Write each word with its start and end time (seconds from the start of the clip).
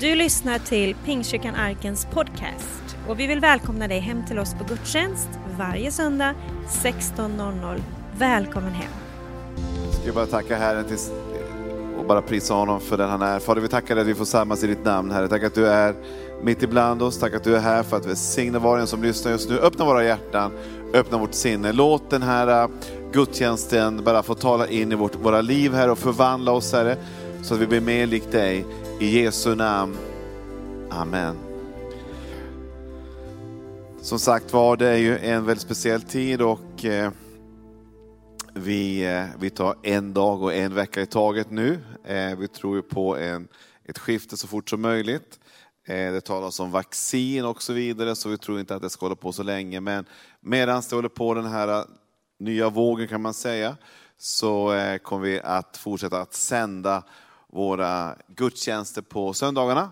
Du 0.00 0.14
lyssnar 0.14 0.58
till 0.58 0.94
Pingstkyrkan 1.04 1.54
Arkens 1.54 2.06
podcast 2.12 2.96
och 3.08 3.20
vi 3.20 3.26
vill 3.26 3.40
välkomna 3.40 3.88
dig 3.88 3.98
hem 3.98 4.26
till 4.26 4.38
oss 4.38 4.54
på 4.54 4.64
gudstjänst 4.64 5.28
varje 5.58 5.90
söndag 5.90 6.34
16.00. 6.68 7.82
Välkommen 8.18 8.72
hem! 8.72 8.92
Ska 10.02 10.12
bara 10.12 10.26
tacka 10.26 10.56
Herren 10.56 10.84
till, 10.84 10.98
och 11.98 12.06
bara 12.06 12.22
prisa 12.22 12.54
honom 12.54 12.80
för 12.80 12.96
den 12.96 13.10
han 13.10 13.22
är. 13.22 13.38
Fader, 13.38 13.60
vi 13.60 13.68
tackar 13.68 13.94
dig 13.94 14.02
att 14.02 14.08
vi 14.08 14.14
får 14.14 14.24
samlas 14.24 14.64
i 14.64 14.66
ditt 14.66 14.84
namn, 14.84 15.10
Herre. 15.10 15.28
Tack 15.28 15.42
att 15.42 15.54
du 15.54 15.66
är 15.66 15.94
mitt 16.42 16.62
ibland 16.62 17.02
oss. 17.02 17.18
Tack 17.18 17.34
att 17.34 17.44
du 17.44 17.56
är 17.56 17.60
här 17.60 17.82
för 17.82 17.96
att 17.96 18.06
välsigna 18.06 18.58
var 18.58 18.74
och 18.74 18.80
en 18.80 18.86
som 18.86 19.02
lyssnar 19.02 19.32
just 19.32 19.50
nu. 19.50 19.58
Öppna 19.58 19.84
våra 19.84 20.04
hjärtan, 20.04 20.52
öppna 20.94 21.18
vårt 21.18 21.34
sinne. 21.34 21.72
Låt 21.72 22.10
den 22.10 22.22
här 22.22 22.62
äh, 22.62 22.70
gudstjänsten 23.12 24.04
bara 24.04 24.22
få 24.22 24.34
tala 24.34 24.68
in 24.68 24.92
i 24.92 24.94
vårt, 24.94 25.14
våra 25.14 25.40
liv, 25.40 25.74
här 25.74 25.90
och 25.90 25.98
förvandla 25.98 26.52
oss, 26.52 26.72
Herre, 26.72 26.96
så 27.42 27.54
att 27.54 27.60
vi 27.60 27.66
blir 27.66 27.80
mer 27.80 28.06
lik 28.06 28.32
dig. 28.32 28.64
I 29.00 29.22
Jesu 29.22 29.54
namn. 29.54 29.96
Amen. 30.90 31.36
Som 34.02 34.18
sagt 34.18 34.52
var, 34.52 34.76
det 34.76 34.88
är 34.88 34.96
ju 34.96 35.18
en 35.18 35.46
väldigt 35.46 35.62
speciell 35.62 36.02
tid 36.02 36.42
och 36.42 36.84
eh, 36.84 37.10
vi, 38.54 39.06
eh, 39.06 39.24
vi 39.38 39.50
tar 39.50 39.76
en 39.82 40.14
dag 40.14 40.42
och 40.42 40.54
en 40.54 40.74
vecka 40.74 41.00
i 41.00 41.06
taget 41.06 41.50
nu. 41.50 41.80
Eh, 42.04 42.38
vi 42.38 42.48
tror 42.48 42.76
ju 42.76 42.82
på 42.82 43.16
en, 43.16 43.48
ett 43.84 43.98
skifte 43.98 44.36
så 44.36 44.48
fort 44.48 44.70
som 44.70 44.80
möjligt. 44.80 45.38
Eh, 45.86 46.12
det 46.12 46.20
talas 46.20 46.60
om 46.60 46.70
vaccin 46.70 47.44
och 47.44 47.62
så 47.62 47.72
vidare, 47.72 48.16
så 48.16 48.28
vi 48.28 48.38
tror 48.38 48.60
inte 48.60 48.74
att 48.74 48.82
det 48.82 48.90
ska 48.90 49.06
hålla 49.06 49.16
på 49.16 49.32
så 49.32 49.42
länge. 49.42 49.80
Men 49.80 50.04
medan 50.40 50.82
det 50.90 50.96
håller 50.96 51.08
på 51.08 51.34
den 51.34 51.46
här 51.46 51.68
eh, 51.68 51.84
nya 52.38 52.70
vågen 52.70 53.08
kan 53.08 53.22
man 53.22 53.34
säga, 53.34 53.76
så 54.16 54.72
eh, 54.72 54.98
kommer 54.98 55.26
vi 55.26 55.40
att 55.40 55.76
fortsätta 55.76 56.20
att 56.20 56.34
sända 56.34 57.04
våra 57.52 58.16
gudstjänster 58.26 59.02
på 59.02 59.32
söndagarna 59.32 59.90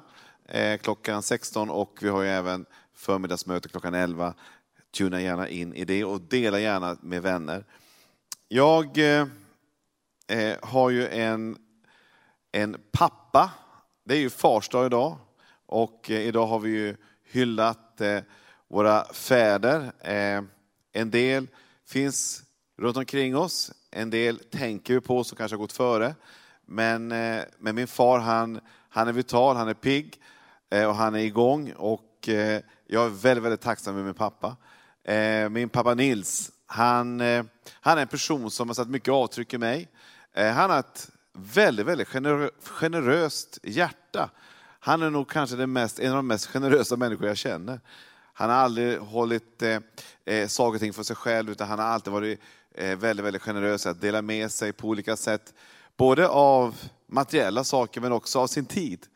eh, 0.48 0.78
klockan 0.78 1.22
16 1.22 1.70
och 1.70 1.98
vi 2.00 2.08
har 2.08 2.22
ju 2.22 2.28
även 2.28 2.66
förmiddagsmöte 2.94 3.68
klockan 3.68 3.94
11. 3.94 4.34
Tuna 4.90 5.20
gärna 5.20 5.48
in 5.48 5.74
i 5.74 5.84
det 5.84 6.04
och 6.04 6.20
dela 6.20 6.60
gärna 6.60 6.96
med 7.00 7.22
vänner. 7.22 7.64
Jag 8.48 8.98
eh, 8.98 9.26
eh, 10.28 10.56
har 10.62 10.90
ju 10.90 11.08
en, 11.08 11.58
en 12.52 12.76
pappa, 12.92 13.50
det 14.04 14.14
är 14.14 14.18
ju 14.18 14.30
fars 14.30 14.68
dag 14.68 14.86
idag 14.86 15.18
och 15.66 16.10
idag 16.10 16.46
har 16.46 16.58
vi 16.58 16.70
ju 16.70 16.96
hyllat 17.24 18.00
våra 18.68 19.04
fäder. 19.04 19.92
En 20.92 21.10
del 21.10 21.46
finns 21.86 22.42
runt 22.78 22.96
omkring 22.96 23.36
oss, 23.36 23.72
en 23.90 24.10
del 24.10 24.38
tänker 24.38 24.94
vi 24.94 25.00
på 25.00 25.24
som 25.24 25.36
kanske 25.36 25.54
har 25.54 25.58
gått 25.58 25.72
före. 25.72 26.14
Men, 26.66 27.12
eh, 27.12 27.42
men 27.58 27.74
min 27.74 27.86
far 27.86 28.18
han, 28.18 28.60
han 28.88 29.08
är 29.08 29.12
vital, 29.12 29.56
han 29.56 29.68
är 29.68 29.74
pigg 29.74 30.20
eh, 30.70 30.84
och 30.84 30.94
han 30.94 31.14
är 31.14 31.18
igång 31.18 31.72
och 31.76 32.28
eh, 32.28 32.60
jag 32.86 33.04
är 33.04 33.08
väldigt, 33.08 33.44
väldigt 33.44 33.60
tacksam 33.60 33.94
med 33.94 34.04
min 34.04 34.14
pappa. 34.14 34.56
Min 35.50 35.68
pappa 35.68 35.94
Nils, 35.94 36.50
han, 36.66 37.20
han 37.80 37.98
är 37.98 38.02
en 38.02 38.08
person 38.08 38.50
som 38.50 38.68
har 38.68 38.74
satt 38.74 38.88
mycket 38.88 39.12
avtryck 39.12 39.54
i 39.54 39.58
mig. 39.58 39.88
Han 40.34 40.70
har 40.70 40.78
ett 40.78 41.10
väldigt, 41.32 41.86
väldigt 41.86 42.08
generöst 42.62 43.58
hjärta. 43.62 44.30
Han 44.80 45.02
är 45.02 45.10
nog 45.10 45.30
kanske 45.30 45.56
den 45.56 45.72
mest, 45.72 45.98
en 45.98 46.10
av 46.10 46.16
de 46.16 46.26
mest 46.26 46.46
generösa 46.46 46.96
människor 46.96 47.26
jag 47.26 47.36
känner. 47.36 47.80
Han 48.32 48.50
har 48.50 48.56
aldrig 48.56 48.98
hållit 48.98 49.62
eh, 49.62 50.46
saker 50.46 50.74
och 50.74 50.80
ting 50.80 50.92
för 50.92 51.02
sig 51.02 51.16
själv, 51.16 51.50
utan 51.50 51.68
han 51.68 51.78
har 51.78 51.86
alltid 51.86 52.12
varit 52.12 52.40
eh, 52.74 52.98
väldigt, 52.98 53.26
väldigt 53.26 53.42
generös 53.42 53.86
att 53.86 54.00
dela 54.00 54.22
med 54.22 54.50
sig 54.50 54.72
på 54.72 54.88
olika 54.88 55.16
sätt. 55.16 55.54
Både 55.96 56.28
av 56.28 56.76
materiella 57.06 57.64
saker, 57.64 58.00
men 58.00 58.12
också 58.12 58.40
av 58.40 58.46
sin 58.46 58.66
tid. 58.66 59.06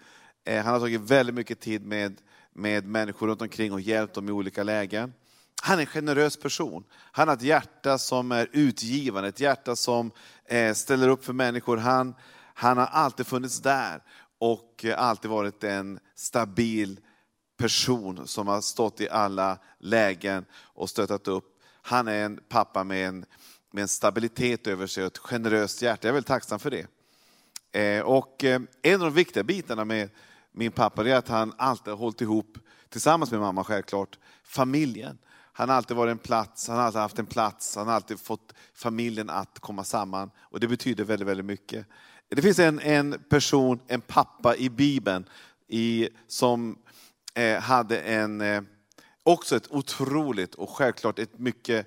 Eh, 0.45 0.65
han 0.65 0.73
har 0.73 0.81
tagit 0.81 1.01
väldigt 1.01 1.35
mycket 1.35 1.61
tid 1.61 1.87
med, 1.87 2.21
med 2.53 2.87
människor 2.87 3.29
runt 3.29 3.43
omkring 3.43 3.73
och 3.73 3.81
hjälpt 3.81 4.15
dem 4.15 4.29
i 4.29 4.33
olika 4.33 4.63
lägen. 4.63 5.13
Han 5.63 5.79
är 5.79 5.81
en 5.81 5.87
generös 5.87 6.37
person. 6.37 6.85
Han 6.93 7.29
har 7.29 7.37
ett 7.37 7.43
hjärta 7.43 7.99
som 7.99 8.33
är 8.33 8.49
utgivande, 8.53 9.29
ett 9.29 9.41
hjärta 9.41 9.77
som 9.77 10.11
eh, 10.45 10.75
ställer 10.75 11.09
upp 11.09 11.25
för 11.25 11.33
människor. 11.33 11.77
Han, 11.77 12.15
han 12.55 12.79
har 12.79 12.87
alltid 12.87 13.27
funnits 13.27 13.61
där 13.61 14.03
och 14.39 14.85
eh, 14.85 15.03
alltid 15.03 15.31
varit 15.31 15.65
en 15.65 15.99
stabil 16.15 17.01
person 17.59 18.27
som 18.27 18.49
har 18.49 18.61
stått 18.61 19.01
i 19.01 19.09
alla 19.09 19.59
lägen 19.79 20.45
och 20.53 20.91
stöttat 20.91 21.29
upp. 21.29 21.45
Han 21.83 22.09
är 22.09 22.25
en 22.25 22.41
pappa 22.49 22.85
med 22.85 23.09
en, 23.09 23.25
med 23.71 23.83
en 23.83 23.89
stabilitet 23.89 24.67
över 24.67 24.87
sig 24.87 25.05
och 25.05 25.07
ett 25.07 25.19
generöst 25.19 25.83
hjärta. 25.83 26.07
Jag 26.07 26.09
är 26.09 26.13
väldigt 26.13 26.29
tacksam 26.29 26.59
för 26.59 26.71
det. 26.71 26.87
Eh, 27.81 28.03
och 28.03 28.45
eh, 28.45 28.61
en 28.83 28.95
av 28.95 29.01
de 29.01 29.15
viktiga 29.15 29.43
bitarna 29.43 29.85
med 29.85 30.11
min 30.53 30.73
pappa 30.73 31.09
är 31.09 31.15
att 31.15 31.29
han 31.29 31.55
alltid 31.59 31.93
har 31.93 31.99
hållit 31.99 32.21
ihop, 32.21 32.59
tillsammans 32.89 33.31
med 33.31 33.41
mamma 33.41 33.65
självklart, 33.65 34.19
familjen. 34.45 35.19
Han 35.53 35.69
har 35.69 35.77
alltid 35.77 35.97
varit 35.97 36.11
en 36.11 36.19
plats, 36.19 36.69
han 36.69 36.77
har 36.77 36.85
alltid 36.85 37.01
haft 37.01 37.19
en 37.19 37.27
plats, 37.27 37.77
han 37.77 37.87
har 37.87 37.95
alltid 37.95 38.21
fått 38.21 38.55
familjen 38.75 39.31
att 39.31 39.59
komma 39.59 39.85
samman. 39.85 40.31
Och 40.39 40.61
det 40.61 40.69
betyder 40.69 41.05
väldigt, 41.05 41.29
väldigt 41.29 41.47
mycket. 41.47 41.87
Det 42.29 42.43
finns 42.43 42.59
en, 42.59 42.81
en 42.81 43.23
person, 43.29 43.81
en 43.87 44.01
pappa 44.01 44.57
i 44.57 44.71
Bibeln, 44.71 45.29
i, 45.69 46.09
som 46.27 46.79
eh, 47.35 47.61
hade 47.61 48.01
en, 48.01 48.41
eh, 48.41 48.63
också 49.23 49.57
ett 49.57 49.71
otroligt 49.71 50.55
och 50.55 50.71
självklart 50.71 51.19
ett 51.19 51.39
mycket 51.39 51.87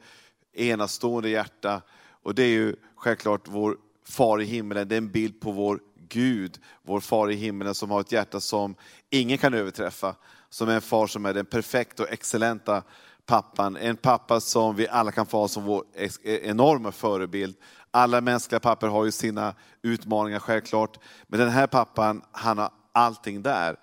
enastående 0.53 1.29
hjärta. 1.29 1.81
Och 2.23 2.35
det 2.35 2.43
är 2.43 2.47
ju 2.47 2.75
självklart 2.95 3.47
vår 3.47 3.77
far 4.07 4.41
i 4.41 4.45
himlen, 4.45 4.87
det 4.87 4.95
är 4.95 4.97
en 4.97 5.11
bild 5.11 5.41
på 5.41 5.51
vår 5.51 5.79
Gud, 6.09 6.59
vår 6.83 6.99
far 6.99 7.31
i 7.31 7.35
himlen 7.35 7.75
som 7.75 7.91
har 7.91 8.01
ett 8.01 8.11
hjärta 8.11 8.39
som 8.39 8.75
ingen 9.09 9.37
kan 9.37 9.53
överträffa. 9.53 10.15
Som 10.49 10.69
är 10.69 10.75
en 10.75 10.81
far 10.81 11.07
som 11.07 11.25
är 11.25 11.33
den 11.33 11.45
perfekta 11.45 12.03
och 12.03 12.09
excellenta 12.09 12.83
pappan. 13.25 13.77
En 13.77 13.97
pappa 13.97 14.39
som 14.39 14.75
vi 14.75 14.87
alla 14.87 15.11
kan 15.11 15.25
få 15.25 15.37
ha 15.37 15.47
som 15.47 15.63
vår 15.63 15.83
enorma 16.23 16.91
förebild. 16.91 17.55
Alla 17.91 18.21
mänskliga 18.21 18.59
pappor 18.59 18.87
har 18.87 19.05
ju 19.05 19.11
sina 19.11 19.55
utmaningar 19.81 20.39
självklart. 20.39 20.99
Men 21.27 21.39
den 21.39 21.49
här 21.49 21.67
pappan, 21.67 22.21
han 22.31 22.57
har 22.57 22.71
allting 22.91 23.41
där. 23.41 23.75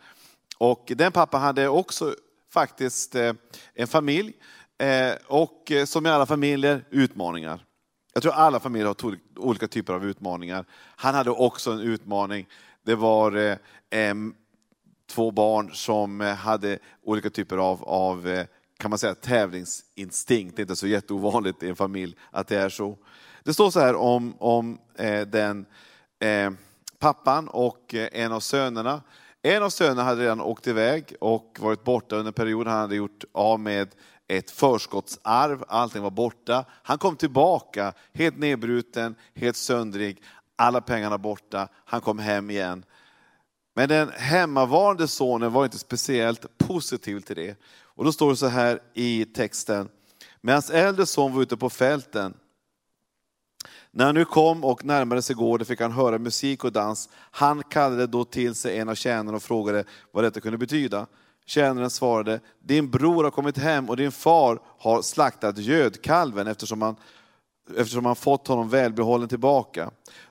Och 0.58 0.92
den 0.96 1.12
pappan 1.12 1.42
hade 1.42 1.68
också 1.68 2.14
faktiskt 2.52 3.14
eh, 3.14 3.32
en 3.74 3.86
familj. 3.86 4.32
Eh, 4.80 5.14
och 5.26 5.72
eh, 5.72 5.84
som 5.84 6.06
i 6.06 6.10
alla 6.10 6.26
familjer, 6.26 6.84
utmaningar. 6.90 7.64
Jag 8.14 8.22
tror 8.22 8.32
alla 8.32 8.60
familjer 8.60 8.86
har 8.86 9.16
olika 9.36 9.68
typer 9.68 9.92
av 9.92 10.04
utmaningar. 10.04 10.64
Han 10.96 11.14
hade 11.14 11.30
också 11.30 11.72
en 11.72 11.80
utmaning. 11.80 12.46
Det 12.84 12.94
var 12.94 13.36
eh, 13.90 14.14
två 15.10 15.30
barn 15.30 15.70
som 15.74 16.20
hade 16.20 16.78
olika 17.02 17.30
typer 17.30 17.56
av, 17.56 17.84
av 17.84 18.44
kan 18.78 18.90
man 18.90 18.98
säga, 18.98 19.14
tävlingsinstinkt. 19.14 20.56
Det 20.56 20.60
är 20.60 20.64
inte 20.64 20.76
så 20.76 20.86
jätteovanligt 20.86 21.62
i 21.62 21.68
en 21.68 21.76
familj 21.76 22.16
att 22.30 22.48
det 22.48 22.56
är 22.56 22.68
så. 22.68 22.98
Det 23.44 23.54
står 23.54 23.70
så 23.70 23.80
här 23.80 23.94
om, 23.94 24.34
om 24.38 24.78
eh, 24.94 25.20
den 25.20 25.66
eh, 26.18 26.50
pappan 26.98 27.48
och 27.48 27.94
en 27.94 28.32
av 28.32 28.40
sönerna. 28.40 29.02
En 29.42 29.62
av 29.62 29.70
sönerna 29.70 30.02
hade 30.02 30.22
redan 30.22 30.40
åkt 30.40 30.66
iväg 30.66 31.14
och 31.20 31.58
varit 31.60 31.84
borta 31.84 32.16
under 32.16 32.28
en 32.28 32.32
period. 32.32 32.66
Han 32.66 32.80
hade 32.80 32.96
gjort 32.96 33.24
av 33.32 33.60
med 33.60 33.88
ett 34.30 34.50
förskottsarv, 34.50 35.64
allting 35.68 36.02
var 36.02 36.10
borta. 36.10 36.64
Han 36.82 36.98
kom 36.98 37.16
tillbaka 37.16 37.92
helt 38.12 38.38
nedbruten, 38.38 39.14
helt 39.34 39.56
söndrig, 39.56 40.22
alla 40.56 40.80
pengarna 40.80 41.18
borta. 41.18 41.68
Han 41.84 42.00
kom 42.00 42.18
hem 42.18 42.50
igen. 42.50 42.84
Men 43.74 43.88
den 43.88 44.10
hemmavarande 44.16 45.08
sonen 45.08 45.52
var 45.52 45.64
inte 45.64 45.78
speciellt 45.78 46.58
positiv 46.58 47.20
till 47.20 47.36
det. 47.36 47.60
Och 47.82 48.04
då 48.04 48.12
står 48.12 48.30
det 48.30 48.36
så 48.36 48.46
här 48.46 48.80
i 48.94 49.24
texten. 49.24 49.88
Men 50.40 50.52
hans 50.52 50.70
äldre 50.70 51.06
son 51.06 51.34
var 51.34 51.42
ute 51.42 51.56
på 51.56 51.70
fälten 51.70 52.34
när 53.90 54.04
han 54.04 54.14
nu 54.14 54.24
kom 54.24 54.64
och 54.64 54.84
närmade 54.84 55.22
sig 55.22 55.36
gården 55.36 55.66
fick 55.66 55.80
han 55.80 55.92
höra 55.92 56.18
musik 56.18 56.64
och 56.64 56.72
dans. 56.72 57.08
Han 57.14 57.62
kallade 57.62 58.06
då 58.06 58.24
till 58.24 58.54
sig 58.54 58.78
en 58.78 58.88
av 58.88 58.94
tjänarna 58.94 59.36
och 59.36 59.42
frågade 59.42 59.84
vad 60.12 60.24
detta 60.24 60.40
kunde 60.40 60.58
betyda. 60.58 61.06
Tjänaren 61.50 61.90
svarade, 61.90 62.40
din 62.64 62.90
bror 62.90 63.24
har 63.24 63.30
kommit 63.30 63.58
hem 63.58 63.88
och 63.88 63.96
din 63.96 64.12
far 64.12 64.60
har 64.78 65.02
slaktat 65.02 65.58
gödkalven 65.58 66.46
eftersom 66.46 66.82
han, 66.82 66.96
eftersom 67.76 68.04
han 68.04 68.16
fått 68.16 68.48
honom 68.48 68.68
välbehållen 68.68 69.28
tillbaka. 69.28 69.90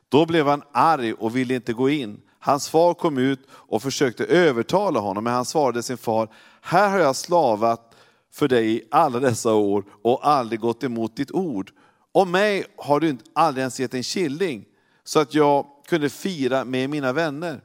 Då 0.09 0.25
blev 0.25 0.47
han 0.47 0.63
arg 0.71 1.13
och 1.13 1.35
ville 1.35 1.55
inte 1.55 1.73
gå 1.73 1.89
in. 1.89 2.21
Hans 2.39 2.69
far 2.69 2.93
kom 2.93 3.17
ut 3.17 3.39
och 3.51 3.81
försökte 3.81 4.25
övertala 4.25 4.99
honom, 4.99 5.23
men 5.23 5.33
han 5.33 5.45
svarade 5.45 5.83
sin 5.83 5.97
far, 5.97 6.29
här 6.61 6.89
har 6.89 6.99
jag 6.99 7.15
slavat 7.15 7.95
för 8.33 8.47
dig 8.47 8.75
i 8.75 8.83
alla 8.91 9.19
dessa 9.19 9.53
år 9.53 9.83
och 10.01 10.27
aldrig 10.27 10.59
gått 10.59 10.83
emot 10.83 11.15
ditt 11.15 11.31
ord. 11.31 11.71
Om 12.11 12.31
mig 12.31 12.65
har 12.77 12.99
du 12.99 13.17
aldrig 13.33 13.61
ens 13.61 13.79
gett 13.79 13.93
en 13.93 14.03
killing 14.03 14.65
så 15.03 15.19
att 15.19 15.33
jag 15.33 15.65
kunde 15.87 16.09
fira 16.09 16.65
med 16.65 16.89
mina 16.89 17.13
vänner. 17.13 17.61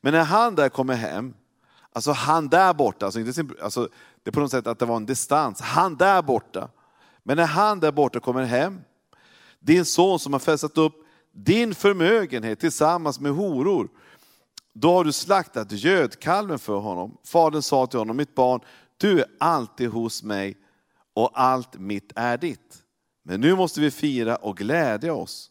Men 0.00 0.12
när 0.12 0.24
han 0.24 0.54
där 0.54 0.68
kommer 0.68 0.94
hem, 0.94 1.34
alltså 1.92 2.12
han 2.12 2.48
där 2.48 2.74
borta, 2.74 3.06
alltså 3.06 3.20
inte 3.20 3.32
sin, 3.32 3.54
alltså 3.62 3.88
det 4.22 4.30
är 4.30 4.32
på 4.32 4.40
något 4.40 4.50
sätt 4.50 4.66
att 4.66 4.78
det 4.78 4.86
var 4.86 4.96
en 4.96 5.06
distans, 5.06 5.60
han 5.60 5.96
där 5.96 6.22
borta. 6.22 6.68
Men 7.22 7.36
när 7.36 7.46
han 7.46 7.80
där 7.80 7.92
borta 7.92 8.20
kommer 8.20 8.44
hem, 8.44 8.80
din 9.60 9.84
son 9.84 10.18
som 10.18 10.32
har 10.32 10.40
festat 10.40 10.78
upp 10.78 10.94
din 11.32 11.74
förmögenhet 11.74 12.60
tillsammans 12.60 13.20
med 13.20 13.32
horor, 13.32 13.88
då 14.72 14.92
har 14.92 15.04
du 15.04 15.12
slaktat 15.12 15.72
gödkalven 15.72 16.58
för 16.58 16.78
honom. 16.78 17.16
Fadern 17.24 17.62
sa 17.62 17.86
till 17.86 17.98
honom, 17.98 18.16
mitt 18.16 18.34
barn, 18.34 18.60
du 18.96 19.20
är 19.20 19.26
alltid 19.40 19.90
hos 19.90 20.22
mig 20.22 20.56
och 21.14 21.30
allt 21.34 21.78
mitt 21.78 22.12
är 22.16 22.38
ditt. 22.38 22.78
Men 23.22 23.40
nu 23.40 23.56
måste 23.56 23.80
vi 23.80 23.90
fira 23.90 24.36
och 24.36 24.56
glädja 24.56 25.14
oss. 25.14 25.50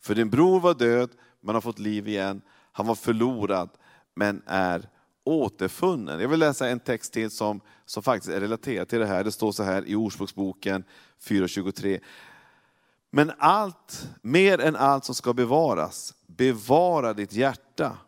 För 0.00 0.14
din 0.14 0.30
bror 0.30 0.60
var 0.60 0.74
död, 0.74 1.10
men 1.40 1.54
har 1.54 1.62
fått 1.62 1.78
liv 1.78 2.08
igen. 2.08 2.42
Han 2.72 2.86
var 2.86 2.94
förlorad, 2.94 3.70
men 4.14 4.42
är 4.46 4.88
återfunnen. 5.26 6.20
Jag 6.20 6.28
vill 6.28 6.40
läsa 6.40 6.68
en 6.68 6.80
text 6.80 7.12
till 7.12 7.30
som, 7.30 7.60
som 7.84 8.02
faktiskt 8.02 8.32
är 8.32 8.40
relaterad 8.40 8.88
till 8.88 8.98
det 8.98 9.06
här. 9.06 9.24
Det 9.24 9.32
står 9.32 9.52
så 9.52 9.62
här 9.62 9.88
i 9.88 9.94
Ordspråksboken 9.94 10.84
4.23. 11.22 12.00
Men 13.10 13.32
allt, 13.38 14.08
mer 14.22 14.60
än 14.60 14.76
allt 14.76 15.04
som 15.04 15.14
ska 15.14 15.32
bevaras, 15.32 16.14
bevara 16.26 17.12
ditt 17.12 17.32
hjärta, 17.32 17.98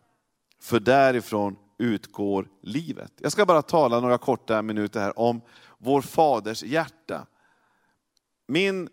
för 0.61 0.79
därifrån 0.79 1.55
utgår 1.77 2.47
livet. 2.61 3.11
Jag 3.17 3.31
ska 3.31 3.45
bara 3.45 3.61
tala 3.61 3.99
några 3.99 4.17
korta 4.17 4.61
minuter 4.61 4.99
här 4.99 5.19
om 5.19 5.41
vår 5.77 6.01
faders 6.01 6.63
hjärta. 6.63 7.25
Min 8.47 8.89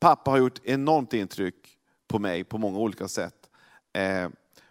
pappa 0.00 0.30
har 0.30 0.38
gjort 0.38 0.60
enormt 0.64 1.14
intryck 1.14 1.78
på 2.08 2.18
mig 2.18 2.44
på 2.44 2.58
många 2.58 2.78
olika 2.78 3.08
sätt. 3.08 3.50
Eh, 3.92 4.28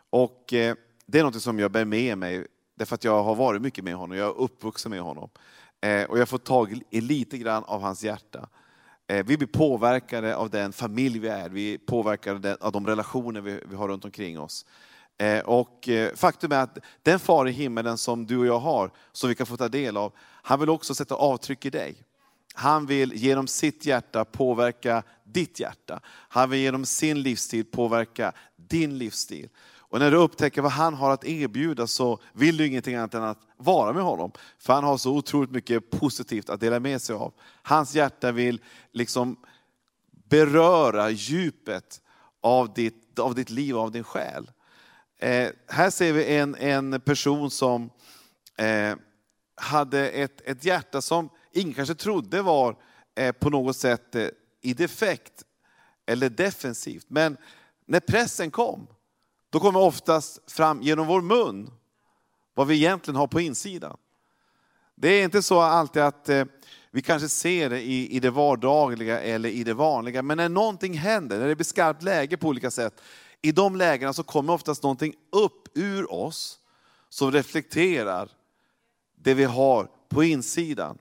och 0.09 0.53
eh, 0.53 0.75
det 1.05 1.19
är 1.19 1.23
något 1.23 1.41
som 1.41 1.59
jag 1.59 1.71
bär 1.71 1.85
med 1.85 2.17
mig, 2.17 2.47
därför 2.77 2.95
att 2.95 3.03
jag 3.03 3.23
har 3.23 3.35
varit 3.35 3.61
mycket 3.61 3.83
med 3.83 3.95
honom, 3.95 4.17
jag 4.17 4.27
är 4.27 4.37
uppvuxen 4.37 4.89
med 4.89 5.01
honom. 5.01 5.29
Eh, 5.81 6.03
och 6.03 6.15
jag 6.17 6.21
har 6.21 6.25
fått 6.25 6.45
tag 6.45 6.81
i 6.89 7.01
lite 7.01 7.37
grann 7.37 7.63
av 7.63 7.81
hans 7.81 8.03
hjärta. 8.03 8.49
Eh, 9.07 9.25
vi 9.25 9.37
blir 9.37 9.47
påverkade 9.47 10.35
av 10.35 10.49
den 10.49 10.73
familj 10.73 11.19
vi 11.19 11.27
är, 11.27 11.49
vi 11.49 11.73
är 11.73 11.77
påverkade 11.77 12.57
av 12.59 12.71
de 12.71 12.87
relationer 12.87 13.41
vi 13.41 13.75
har 13.75 13.87
runt 13.87 14.05
omkring 14.05 14.39
oss. 14.39 14.65
Eh, 15.17 15.39
och 15.39 15.89
eh, 15.89 16.15
faktum 16.15 16.51
är 16.51 16.59
att 16.59 16.77
den 17.03 17.19
far 17.19 17.47
i 17.47 17.51
himmelen 17.51 17.97
som 17.97 18.25
du 18.25 18.37
och 18.37 18.45
jag 18.45 18.59
har, 18.59 18.91
som 19.11 19.29
vi 19.29 19.35
kan 19.35 19.47
få 19.47 19.57
ta 19.57 19.69
del 19.69 19.97
av, 19.97 20.13
han 20.19 20.59
vill 20.59 20.69
också 20.69 20.95
sätta 20.95 21.15
avtryck 21.15 21.65
i 21.65 21.69
dig. 21.69 22.03
Han 22.53 22.85
vill 22.85 23.13
genom 23.13 23.47
sitt 23.47 23.85
hjärta 23.85 24.25
påverka 24.25 25.03
ditt 25.23 25.59
hjärta. 25.59 25.99
Han 26.05 26.49
vill 26.49 26.59
genom 26.59 26.85
sin 26.85 27.21
livsstil 27.21 27.65
påverka 27.65 28.33
din 28.55 28.97
livsstil. 28.97 29.49
Och 29.97 30.01
när 30.01 30.11
du 30.11 30.17
upptäcker 30.17 30.61
vad 30.61 30.71
han 30.71 30.93
har 30.93 31.11
att 31.11 31.25
erbjuda 31.25 31.87
så 31.87 32.19
vill 32.33 32.57
du 32.57 32.67
ingenting 32.67 32.95
annat 32.95 33.13
än 33.13 33.23
att 33.23 33.39
vara 33.57 33.93
med 33.93 34.03
honom. 34.03 34.31
För 34.59 34.73
han 34.73 34.83
har 34.83 34.97
så 34.97 35.15
otroligt 35.15 35.51
mycket 35.51 35.89
positivt 35.89 36.49
att 36.49 36.59
dela 36.59 36.79
med 36.79 37.01
sig 37.01 37.15
av. 37.15 37.33
Hans 37.61 37.95
hjärta 37.95 38.31
vill 38.31 38.61
liksom 38.91 39.37
beröra 40.29 41.09
djupet 41.09 42.01
av 42.41 42.73
ditt, 42.73 43.19
av 43.19 43.35
ditt 43.35 43.49
liv, 43.49 43.77
av 43.77 43.91
din 43.91 44.03
själ. 44.03 44.51
Eh, 45.19 45.49
här 45.67 45.89
ser 45.89 46.13
vi 46.13 46.35
en, 46.35 46.55
en 46.55 47.01
person 47.01 47.51
som 47.51 47.89
eh, 48.57 48.95
hade 49.55 50.09
ett, 50.09 50.41
ett 50.45 50.65
hjärta 50.65 51.01
som 51.01 51.29
ingen 51.51 51.73
kanske 51.73 51.95
trodde 51.95 52.41
var 52.41 52.75
eh, 53.15 53.31
på 53.31 53.49
något 53.49 53.77
sätt 53.77 54.15
eh, 54.15 54.27
i 54.61 54.73
defekt 54.73 55.43
eller 56.05 56.29
defensivt. 56.29 57.05
Men 57.09 57.37
när 57.85 57.99
pressen 57.99 58.51
kom, 58.51 58.87
då 59.49 59.59
kommer 59.59 59.79
oftast 59.79 60.51
fram 60.51 60.81
genom 60.81 61.07
vår 61.07 61.21
mun 61.21 61.71
vad 62.53 62.67
vi 62.67 62.75
egentligen 62.75 63.15
har 63.15 63.27
på 63.27 63.41
insidan. 63.41 63.97
Det 64.95 65.07
är 65.09 65.23
inte 65.23 65.41
så 65.41 65.59
alltid 65.59 66.01
att 66.01 66.29
eh, 66.29 66.45
vi 66.91 67.01
kanske 67.01 67.29
ser 67.29 67.69
det 67.69 67.81
i, 67.81 68.15
i 68.15 68.19
det 68.19 68.29
vardagliga 68.29 69.19
eller 69.21 69.49
i 69.49 69.63
det 69.63 69.73
vanliga, 69.73 70.21
men 70.21 70.37
när 70.37 70.49
någonting 70.49 70.93
händer, 70.93 71.39
när 71.39 71.47
det 71.47 71.55
blir 71.55 71.65
skarpt 71.65 72.03
läge 72.03 72.37
på 72.37 72.47
olika 72.47 72.71
sätt, 72.71 73.01
i 73.41 73.51
de 73.51 73.75
lägena 73.75 74.13
så 74.13 74.23
kommer 74.23 74.53
oftast 74.53 74.83
någonting 74.83 75.13
upp 75.31 75.67
ur 75.73 76.13
oss 76.13 76.59
som 77.09 77.31
reflekterar 77.31 78.29
det 79.15 79.33
vi 79.33 79.43
har 79.43 79.89
på 80.09 80.23
insidan. 80.23 80.97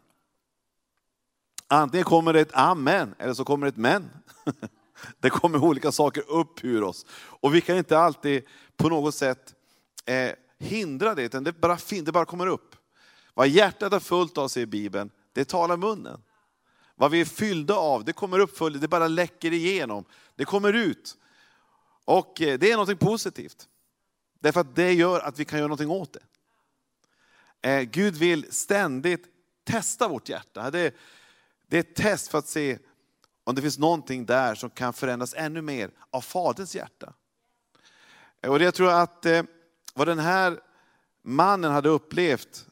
Antingen 1.68 2.04
kommer 2.04 2.32
det 2.32 2.40
ett 2.40 2.54
amen 2.54 3.14
eller 3.18 3.34
så 3.34 3.44
kommer 3.44 3.66
det 3.66 3.70
ett 3.70 3.76
men. 3.76 4.10
Det 5.20 5.30
kommer 5.30 5.64
olika 5.64 5.92
saker 5.92 6.30
upp 6.30 6.64
ur 6.64 6.82
oss. 6.82 7.06
Och 7.12 7.54
vi 7.54 7.60
kan 7.60 7.76
inte 7.76 7.98
alltid 7.98 8.42
på 8.76 8.88
något 8.88 9.14
sätt 9.14 9.54
eh, 10.04 10.32
hindra 10.58 11.14
det, 11.14 11.22
utan 11.22 11.44
det 11.44 11.52
bara, 11.52 11.78
det 12.02 12.12
bara 12.12 12.24
kommer 12.24 12.46
upp. 12.46 12.76
Vad 13.34 13.48
hjärtat 13.48 13.92
har 13.92 14.00
fullt 14.00 14.38
av, 14.38 14.48
säger 14.48 14.66
Bibeln, 14.66 15.10
det 15.32 15.44
talar 15.44 15.76
munnen. 15.76 16.22
Vad 16.94 17.10
vi 17.10 17.20
är 17.20 17.24
fyllda 17.24 17.74
av, 17.74 18.04
det 18.04 18.12
kommer 18.12 18.38
upp, 18.38 18.58
det 18.80 18.88
bara 18.88 19.08
läcker 19.08 19.52
igenom. 19.52 20.04
Det 20.34 20.44
kommer 20.44 20.72
ut. 20.72 21.16
Och 22.04 22.42
eh, 22.42 22.58
det 22.58 22.70
är 22.70 22.76
något 22.76 22.98
positivt. 22.98 23.68
Därför 24.40 24.60
att 24.60 24.76
det 24.76 24.92
gör 24.92 25.20
att 25.20 25.38
vi 25.38 25.44
kan 25.44 25.58
göra 25.58 25.68
något 25.68 25.80
åt 25.80 26.12
det. 26.12 27.70
Eh, 27.70 27.82
Gud 27.82 28.14
vill 28.14 28.52
ständigt 28.52 29.24
testa 29.64 30.08
vårt 30.08 30.28
hjärta. 30.28 30.70
Det, 30.70 30.94
det 31.68 31.76
är 31.76 31.80
ett 31.80 31.94
test 31.94 32.28
för 32.28 32.38
att 32.38 32.48
se 32.48 32.78
om 33.46 33.54
det 33.54 33.62
finns 33.62 33.78
någonting 33.78 34.26
där 34.26 34.54
som 34.54 34.70
kan 34.70 34.92
förändras 34.92 35.34
ännu 35.34 35.62
mer 35.62 35.90
av 36.10 36.20
Faderns 36.20 36.74
hjärta. 36.74 37.12
Och 38.46 38.58
det 38.58 38.64
jag 38.64 38.74
tror 38.74 38.90
att 38.90 39.26
eh, 39.26 39.42
vad 39.94 40.08
den 40.08 40.18
här 40.18 40.60
mannen 41.22 41.72
hade 41.72 41.88
upplevt, 41.88 42.66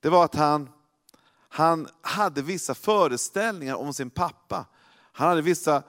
det 0.00 0.08
var 0.08 0.24
att 0.24 0.34
han, 0.34 0.70
han 1.48 1.88
hade 2.00 2.42
vissa 2.42 2.74
föreställningar 2.74 3.74
om 3.74 3.94
sin 3.94 4.10
pappa. 4.10 4.66
Han 5.12 5.28
hade 5.28 5.42
vissa, 5.42 5.82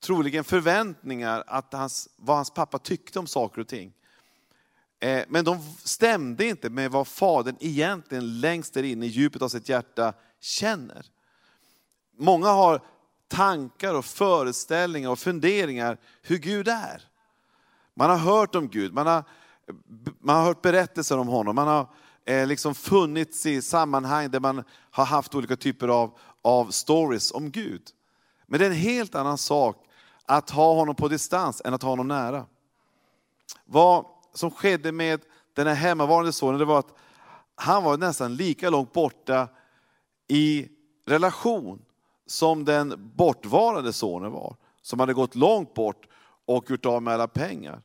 troligen 0.00 0.44
förväntningar, 0.44 1.44
att 1.46 1.72
hans, 1.72 2.08
vad 2.16 2.36
hans 2.36 2.50
pappa 2.50 2.78
tyckte 2.78 3.18
om 3.18 3.26
saker 3.26 3.60
och 3.60 3.68
ting. 3.68 3.92
Eh, 5.00 5.24
men 5.28 5.44
de 5.44 5.58
stämde 5.84 6.44
inte 6.44 6.70
med 6.70 6.90
vad 6.90 7.08
fadern 7.08 7.56
egentligen 7.60 8.40
längst 8.40 8.74
där 8.74 8.82
inne 8.82 9.06
i 9.06 9.08
djupet 9.08 9.42
av 9.42 9.48
sitt 9.48 9.68
hjärta 9.68 10.12
känner. 10.40 11.06
Många 12.16 12.48
har 12.48 12.82
tankar 13.28 13.94
och 13.94 14.04
föreställningar 14.04 15.10
och 15.10 15.18
funderingar 15.18 15.98
hur 16.22 16.38
Gud 16.38 16.68
är. 16.68 17.02
Man 17.94 18.10
har 18.10 18.16
hört 18.16 18.54
om 18.54 18.68
Gud, 18.68 18.94
man 18.94 19.06
har, 19.06 19.24
man 20.18 20.36
har 20.36 20.44
hört 20.44 20.62
berättelser 20.62 21.18
om 21.18 21.28
honom, 21.28 21.56
man 21.56 21.68
har 21.68 21.88
eh, 22.24 22.46
liksom 22.46 22.74
funnits 22.74 23.46
i 23.46 23.62
sammanhang 23.62 24.30
där 24.30 24.40
man 24.40 24.64
har 24.90 25.04
haft 25.04 25.34
olika 25.34 25.56
typer 25.56 25.88
av, 25.88 26.18
av 26.42 26.70
stories 26.70 27.32
om 27.32 27.50
Gud. 27.50 27.82
Men 28.46 28.60
det 28.60 28.66
är 28.66 28.70
en 28.70 28.76
helt 28.76 29.14
annan 29.14 29.38
sak 29.38 29.84
att 30.24 30.50
ha 30.50 30.74
honom 30.74 30.94
på 30.94 31.08
distans 31.08 31.62
än 31.64 31.74
att 31.74 31.82
ha 31.82 31.90
honom 31.90 32.08
nära. 32.08 32.46
Vad 33.64 34.06
som 34.34 34.50
skedde 34.50 34.92
med 34.92 35.20
den 35.52 35.66
här 35.66 35.74
hemmavarande 35.74 36.32
sonen, 36.32 36.58
det 36.58 36.64
var 36.64 36.78
att 36.78 36.94
han 37.54 37.84
var 37.84 37.96
nästan 37.96 38.36
lika 38.36 38.70
långt 38.70 38.92
borta 38.92 39.48
i 40.28 40.68
relation 41.06 41.82
som 42.30 42.64
den 42.64 43.12
bortvarande 43.16 43.92
sonen 43.92 44.32
var, 44.32 44.56
som 44.82 45.00
hade 45.00 45.14
gått 45.14 45.34
långt 45.34 45.74
bort 45.74 46.06
och 46.46 46.70
gjort 46.70 46.86
av 46.86 47.02
med 47.02 47.14
alla 47.14 47.28
pengar. 47.28 47.82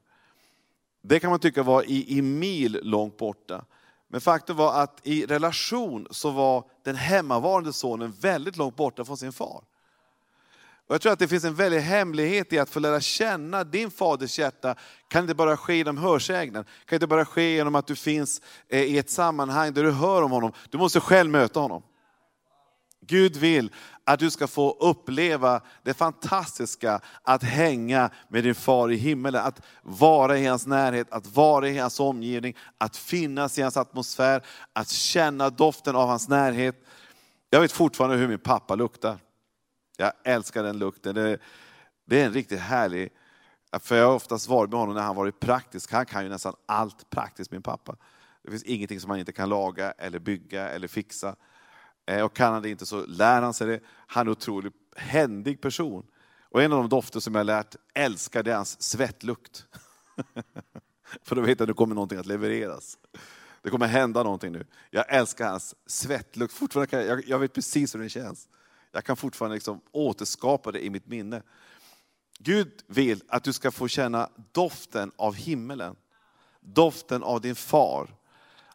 Det 1.02 1.20
kan 1.20 1.30
man 1.30 1.40
tycka 1.40 1.64
var 1.64 1.84
i, 1.84 2.18
i 2.18 2.22
mil 2.22 2.80
långt 2.84 3.18
borta. 3.18 3.66
Men 4.08 4.22
faktum 4.22 4.56
var 4.58 4.82
att 4.82 5.00
i 5.04 5.26
relation 5.26 6.08
så 6.12 6.32
var 6.32 6.64
den 6.84 6.96
hemmavarande 6.96 7.74
sonen 7.74 8.14
väldigt 8.20 8.58
långt 8.58 8.76
borta 8.76 9.06
från 9.06 9.18
sin 9.18 9.34
far. 9.34 9.64
Och 10.88 10.94
jag 10.94 11.02
tror 11.02 11.14
att 11.14 11.20
det 11.20 11.28
finns 11.28 11.44
en 11.44 11.56
väldig 11.56 11.80
hemlighet 11.80 12.54
i 12.54 12.60
att 12.60 12.70
få 12.70 12.80
lära 12.80 13.02
känna 13.02 13.64
din 13.64 13.92
faders 13.92 14.40
hjärta, 14.40 14.76
kan 15.08 15.22
inte 15.22 15.36
bara 15.36 15.58
ske 15.58 15.76
genom 15.76 15.98
hörsägnen, 15.98 16.66
kan 16.86 16.96
inte 16.96 17.08
bara 17.08 17.26
ske 17.26 17.56
genom 17.56 17.76
att 17.76 17.88
du 17.88 17.96
finns 17.96 18.42
eh, 18.70 18.82
i 18.82 18.98
ett 18.98 19.10
sammanhang 19.10 19.74
där 19.74 19.84
du 19.84 19.92
hör 19.92 20.22
om 20.22 20.32
honom. 20.32 20.52
Du 20.70 20.78
måste 20.78 21.00
själv 21.00 21.32
möta 21.32 21.60
honom. 21.60 21.84
Gud 23.08 23.38
vill 23.38 23.72
att 24.04 24.20
du 24.20 24.32
ska 24.32 24.48
få 24.48 24.72
uppleva 24.72 25.62
det 25.84 25.94
fantastiska 25.94 27.02
att 27.22 27.44
hänga 27.44 28.10
med 28.30 28.44
din 28.44 28.56
far 28.56 28.92
i 28.92 28.96
himmelen. 28.96 29.46
Att 29.46 29.62
vara 29.82 30.38
i 30.38 30.46
hans 30.46 30.68
närhet, 30.68 31.12
att 31.12 31.28
vara 31.28 31.70
i 31.70 31.78
hans 31.78 32.00
omgivning, 32.00 32.58
att 32.78 32.98
finnas 32.98 33.60
i 33.60 33.62
hans 33.62 33.78
atmosfär, 33.78 34.46
att 34.74 34.90
känna 34.90 35.50
doften 35.50 35.96
av 35.96 36.08
hans 36.08 36.30
närhet. 36.30 36.76
Jag 37.50 37.62
vet 37.62 37.72
fortfarande 37.72 38.16
hur 38.18 38.28
min 38.28 38.40
pappa 38.40 38.76
luktar. 38.76 39.18
Jag 39.98 40.12
älskar 40.24 40.64
den 40.64 40.78
lukten. 40.78 41.16
Det, 41.16 41.38
det 42.06 42.22
är 42.22 42.26
en 42.26 42.34
riktigt 42.34 42.60
härlig, 42.60 43.10
för 43.80 43.96
jag 43.96 44.08
har 44.08 44.14
oftast 44.16 44.48
varit 44.48 44.70
med 44.70 44.80
honom 44.80 44.96
när 44.96 45.02
han 45.02 45.16
varit 45.16 45.40
praktisk. 45.40 45.92
Han 45.92 46.06
kan 46.06 46.24
ju 46.24 46.30
nästan 46.30 46.54
allt 46.66 47.10
praktiskt, 47.10 47.52
min 47.52 47.62
pappa. 47.62 47.96
Det 48.44 48.52
finns 48.52 48.64
ingenting 48.64 49.00
som 49.00 49.10
han 49.10 49.20
inte 49.20 49.32
kan 49.32 49.50
laga, 49.50 49.92
eller 49.92 50.20
bygga 50.20 50.70
eller 50.70 50.88
fixa. 50.88 51.36
Eh, 52.06 52.24
och 52.24 52.36
kan 52.36 52.54
han 52.54 52.62
det 52.62 52.70
inte 52.70 52.86
så 52.86 53.06
lär 53.06 53.42
han 53.42 53.54
sig 53.54 53.68
det. 53.68 53.80
Han 54.08 54.28
är 54.28 54.32
en 54.32 54.32
otroligt 54.32 54.74
händig 54.96 55.62
person. 55.62 56.06
Och 56.42 56.64
en 56.64 56.72
av 56.72 56.78
de 56.78 56.90
dofter 56.90 57.20
som 57.20 57.36
jag 57.36 57.46
lärt 57.46 57.76
älskar 57.94 58.44
det 58.44 58.52
är 58.52 58.56
hans 58.56 58.82
svettlukt. 58.82 59.66
För 61.24 61.36
då 61.36 61.42
vet 61.42 61.60
jag 61.60 61.62
att 61.62 61.68
det 61.68 61.74
kommer 61.74 61.96
någonting 61.96 62.20
att 62.20 62.26
levereras. 62.26 62.98
Det 63.62 63.70
kommer 63.70 63.88
hända 63.88 64.24
någonting 64.24 64.52
nu. 64.52 64.66
Jag 64.90 65.14
älskar 65.14 65.50
hans 65.50 65.76
svettlukt. 65.86 66.54
Fortfarande 66.54 66.88
kan 66.88 67.06
jag, 67.06 67.28
jag 67.28 67.40
vet 67.40 67.54
precis 67.54 67.96
hur 67.96 68.00
den 68.00 68.10
känns. 68.10 68.48
Jag 68.92 69.04
kan 69.04 69.18
fortfarande 69.18 69.56
liksom 69.56 69.82
återskapa 69.92 70.72
det 70.72 70.86
i 70.86 70.90
mitt 70.90 71.08
minne. 71.08 71.42
Gud 72.40 72.84
vill 72.88 73.22
att 73.28 73.44
du 73.44 73.54
ska 73.54 73.72
få 73.72 73.88
känna 73.88 74.30
doften 74.52 75.12
av 75.16 75.36
himmelen. 75.36 75.96
doften 76.62 77.24
av 77.24 77.42
din 77.42 77.56
far. 77.56 78.10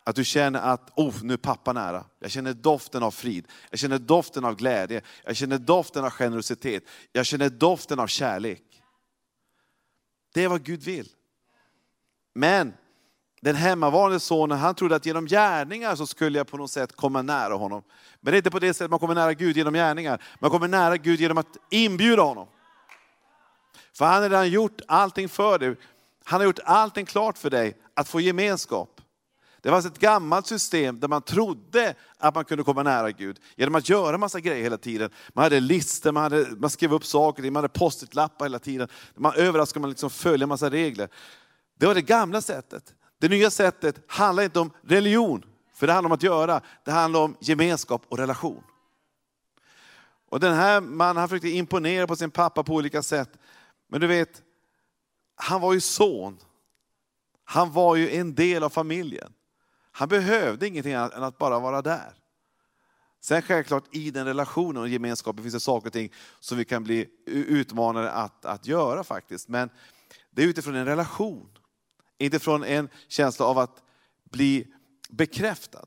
Att 0.09 0.17
du 0.17 0.25
känner 0.25 0.61
att, 0.61 0.93
oh, 0.97 1.15
nu 1.23 1.33
är 1.33 1.37
pappa 1.37 1.73
nära. 1.73 2.05
Jag 2.19 2.31
känner 2.31 2.55
doften 2.55 3.03
av 3.03 3.11
frid. 3.11 3.47
Jag 3.71 3.79
känner 3.79 3.99
doften 3.99 4.45
av 4.45 4.57
glädje. 4.57 5.03
Jag 5.25 5.37
känner 5.37 5.59
doften 5.59 6.05
av 6.05 6.11
generositet. 6.11 6.83
Jag 7.13 7.27
känner 7.27 7.49
doften 7.49 8.01
av 8.01 8.07
kärlek. 8.07 8.63
Det 10.35 10.45
är 10.45 10.49
vad 10.49 10.63
Gud 10.63 10.83
vill. 10.83 11.09
Men 12.35 12.73
den 13.41 13.57
hemmavarande 13.57 14.21
sonen, 14.21 14.59
han 14.59 14.75
trodde 14.75 14.97
att 14.97 15.07
genom 15.07 15.27
gärningar 15.27 15.97
så 15.97 16.07
skulle 16.07 16.39
jag 16.39 16.49
på 16.49 16.57
något 16.57 16.71
sätt 16.71 16.97
komma 16.97 17.23
nära 17.23 17.55
honom. 17.55 17.83
Men 18.21 18.33
det 18.33 18.37
är 18.37 18.39
inte 18.39 18.51
på 18.51 18.59
det 18.59 18.75
sättet 18.75 18.91
man 18.91 18.99
kommer 18.99 19.15
nära 19.15 19.33
Gud 19.33 19.57
genom 19.57 19.75
gärningar. 19.75 20.23
Man 20.41 20.51
kommer 20.51 20.69
nära 20.69 20.97
Gud 20.97 21.21
genom 21.21 21.39
att 21.39 21.57
inbjuda 21.71 22.23
honom. 22.23 22.49
För 23.93 24.05
han 24.05 24.15
har 24.15 24.31
redan 24.31 24.51
gjort 24.51 24.81
allting 24.89 25.29
för 25.29 25.59
dig. 25.59 25.77
Han 26.25 26.41
har 26.41 26.45
gjort 26.45 26.61
allting 26.65 27.07
klart 27.07 27.39
för 27.39 27.51
dig 27.51 27.77
att 27.95 28.09
få 28.09 28.21
gemenskap. 28.21 29.01
Det 29.63 29.71
fanns 29.71 29.87
ett 29.87 29.99
gammalt 29.99 30.47
system 30.47 31.01
där 31.01 31.09
man 31.09 31.23
trodde 31.23 31.95
att 32.19 32.35
man 32.35 32.45
kunde 32.45 32.65
komma 32.65 32.83
nära 32.83 33.11
Gud 33.11 33.41
genom 33.57 33.75
att 33.75 33.89
göra 33.89 34.19
massa 34.19 34.41
grejer 34.41 34.63
hela 34.63 34.79
tiden. 34.79 35.11
Man 35.35 35.43
hade 35.43 35.61
listor, 35.61 36.13
man, 36.13 36.23
hade, 36.23 36.47
man 36.57 36.71
skrev 36.71 36.95
upp 36.95 37.05
saker, 37.05 37.43
man 37.43 37.57
hade 37.57 37.69
post-it-lappar 37.69 38.45
hela 38.45 38.59
tiden. 38.59 38.89
Man 39.15 39.35
överallt 39.37 39.71
ska 39.71 39.81
man 39.81 39.91
liksom 39.91 40.11
följa 40.11 40.45
en 40.45 40.49
massa 40.49 40.71
regler. 40.71 41.09
Det 41.79 41.87
var 41.87 41.95
det 41.95 42.03
gamla 42.03 42.41
sättet. 42.41 42.95
Det 43.19 43.29
nya 43.29 43.51
sättet 43.51 43.97
handlar 44.07 44.43
inte 44.43 44.61
om 44.61 44.71
religion, 44.83 45.45
för 45.75 45.87
det 45.87 45.93
handlar 45.93 46.09
om 46.09 46.15
att 46.15 46.23
göra. 46.23 46.61
Det 46.85 46.91
handlar 46.91 47.21
om 47.21 47.37
gemenskap 47.41 48.03
och 48.09 48.19
relation. 48.19 48.63
Och 50.31 50.41
den 50.41 50.55
här 50.55 50.81
mannen 50.81 51.17
han 51.17 51.29
försökte 51.29 51.49
imponera 51.49 52.07
på 52.07 52.17
sin 52.17 52.31
pappa 52.31 52.63
på 52.63 52.75
olika 52.75 53.03
sätt. 53.03 53.31
Men 53.89 54.01
du 54.01 54.07
vet, 54.07 54.43
han 55.35 55.61
var 55.61 55.73
ju 55.73 55.81
son. 55.81 56.39
Han 57.45 57.73
var 57.73 57.97
ju 57.97 58.11
en 58.11 58.35
del 58.35 58.63
av 58.63 58.71
familjen. 58.71 59.33
Han 59.99 60.09
behövde 60.09 60.67
ingenting 60.67 60.95
annat 60.95 61.15
än 61.15 61.23
att 61.23 61.39
bara 61.39 61.59
vara 61.59 61.83
där. 61.83 62.13
Sen 63.21 63.43
självklart 63.43 63.85
i 63.91 64.11
den 64.11 64.27
relationen 64.27 64.83
och 64.83 64.89
gemenskapen 64.89 65.43
finns 65.43 65.55
det 65.55 65.61
saker 65.61 65.87
och 65.87 65.93
ting 65.93 66.13
som 66.41 66.59
vi 66.59 66.65
kan 66.65 66.85
bli 66.85 67.09
utmanade 67.27 68.11
att, 68.11 68.45
att 68.45 68.67
göra 68.67 69.05
faktiskt. 69.05 69.49
Men 69.49 69.71
det 70.31 70.43
är 70.43 70.47
utifrån 70.47 70.75
en 70.75 70.85
relation. 70.85 71.49
Inte 72.19 72.39
från 72.39 72.65
en 72.65 72.89
känsla 73.09 73.47
av 73.47 73.59
att 73.59 73.83
bli 74.25 74.67
bekräftad. 75.09 75.87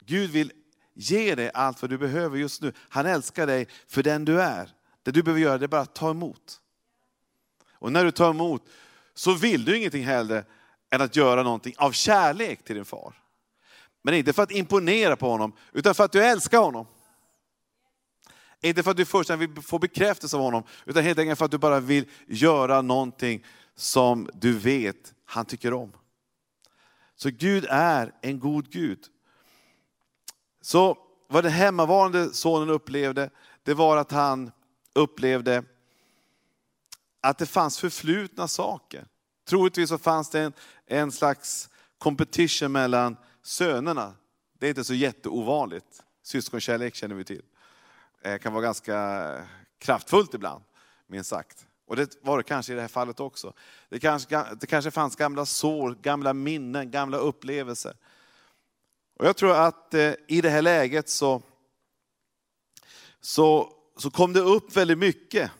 Gud 0.00 0.30
vill 0.30 0.52
ge 0.94 1.34
dig 1.34 1.50
allt 1.54 1.82
vad 1.82 1.90
du 1.90 1.98
behöver 1.98 2.38
just 2.38 2.62
nu. 2.62 2.72
Han 2.88 3.06
älskar 3.06 3.46
dig 3.46 3.68
för 3.88 4.02
den 4.02 4.24
du 4.24 4.42
är. 4.42 4.70
Det 5.02 5.10
du 5.10 5.22
behöver 5.22 5.40
göra 5.40 5.58
det 5.58 5.66
är 5.66 5.68
bara 5.68 5.80
att 5.80 5.94
ta 5.94 6.10
emot. 6.10 6.60
Och 7.72 7.92
när 7.92 8.04
du 8.04 8.10
tar 8.10 8.30
emot 8.30 8.68
så 9.14 9.34
vill 9.34 9.64
du 9.64 9.76
ingenting 9.76 10.04
hellre 10.04 10.44
än 10.90 11.00
att 11.00 11.16
göra 11.16 11.42
någonting 11.42 11.74
av 11.78 11.92
kärlek 11.92 12.64
till 12.64 12.76
din 12.76 12.84
far. 12.84 13.21
Men 14.02 14.14
inte 14.14 14.32
för 14.32 14.42
att 14.42 14.50
imponera 14.50 15.16
på 15.16 15.28
honom, 15.28 15.52
utan 15.72 15.94
för 15.94 16.04
att 16.04 16.12
du 16.12 16.24
älskar 16.24 16.58
honom. 16.58 16.86
Inte 18.60 18.82
för 18.82 18.90
att 18.90 18.96
du 18.96 19.04
först 19.04 19.30
vill 19.30 19.62
få 19.62 19.78
bekräftelse 19.78 20.36
av 20.36 20.42
honom, 20.42 20.62
utan 20.86 21.02
helt 21.02 21.18
enkelt 21.18 21.38
för 21.38 21.44
att 21.44 21.50
du 21.50 21.58
bara 21.58 21.80
vill 21.80 22.10
göra 22.26 22.82
någonting 22.82 23.44
som 23.74 24.30
du 24.34 24.58
vet 24.58 25.14
han 25.24 25.44
tycker 25.44 25.72
om. 25.72 25.92
Så 27.16 27.30
Gud 27.30 27.66
är 27.68 28.14
en 28.20 28.40
god 28.40 28.70
Gud. 28.70 28.98
Så 30.60 30.98
vad 31.28 31.44
den 31.44 31.52
hemmavarande 31.52 32.34
sonen 32.34 32.70
upplevde, 32.70 33.30
det 33.62 33.74
var 33.74 33.96
att 33.96 34.12
han 34.12 34.50
upplevde 34.94 35.64
att 37.20 37.38
det 37.38 37.46
fanns 37.46 37.78
förflutna 37.78 38.48
saker. 38.48 39.06
Troligtvis 39.48 39.88
så 39.88 39.98
fanns 39.98 40.30
det 40.30 40.40
en, 40.40 40.52
en 40.86 41.12
slags 41.12 41.68
competition 41.98 42.72
mellan 42.72 43.16
sönerna. 43.42 44.14
Det 44.58 44.66
är 44.66 44.68
inte 44.68 44.84
så 44.84 44.94
jätteovanligt. 44.94 46.02
Syskonkärlek 46.22 46.94
känner 46.94 47.14
vi 47.14 47.24
till. 47.24 47.42
Det 48.22 48.38
kan 48.38 48.52
vara 48.52 48.62
ganska 48.62 49.46
kraftfullt 49.78 50.34
ibland, 50.34 50.64
minst 51.06 51.30
sagt. 51.30 51.66
Och 51.86 51.96
det 51.96 52.16
var 52.22 52.38
det 52.38 52.44
kanske 52.44 52.72
i 52.72 52.74
det 52.76 52.80
här 52.80 52.88
fallet 52.88 53.20
också. 53.20 53.52
Det 53.88 54.00
kanske, 54.00 54.44
det 54.60 54.66
kanske 54.66 54.90
fanns 54.90 55.16
gamla 55.16 55.46
sår, 55.46 55.94
gamla 56.02 56.32
minnen, 56.32 56.90
gamla 56.90 57.16
upplevelser. 57.16 57.96
Och 59.18 59.26
jag 59.26 59.36
tror 59.36 59.52
att 59.52 59.94
eh, 59.94 60.12
i 60.28 60.40
det 60.40 60.50
här 60.50 60.62
läget 60.62 61.08
så, 61.08 61.42
så, 63.20 63.72
så 63.96 64.10
kom 64.10 64.32
det 64.32 64.40
upp 64.40 64.76
väldigt 64.76 64.98
mycket. 64.98 65.50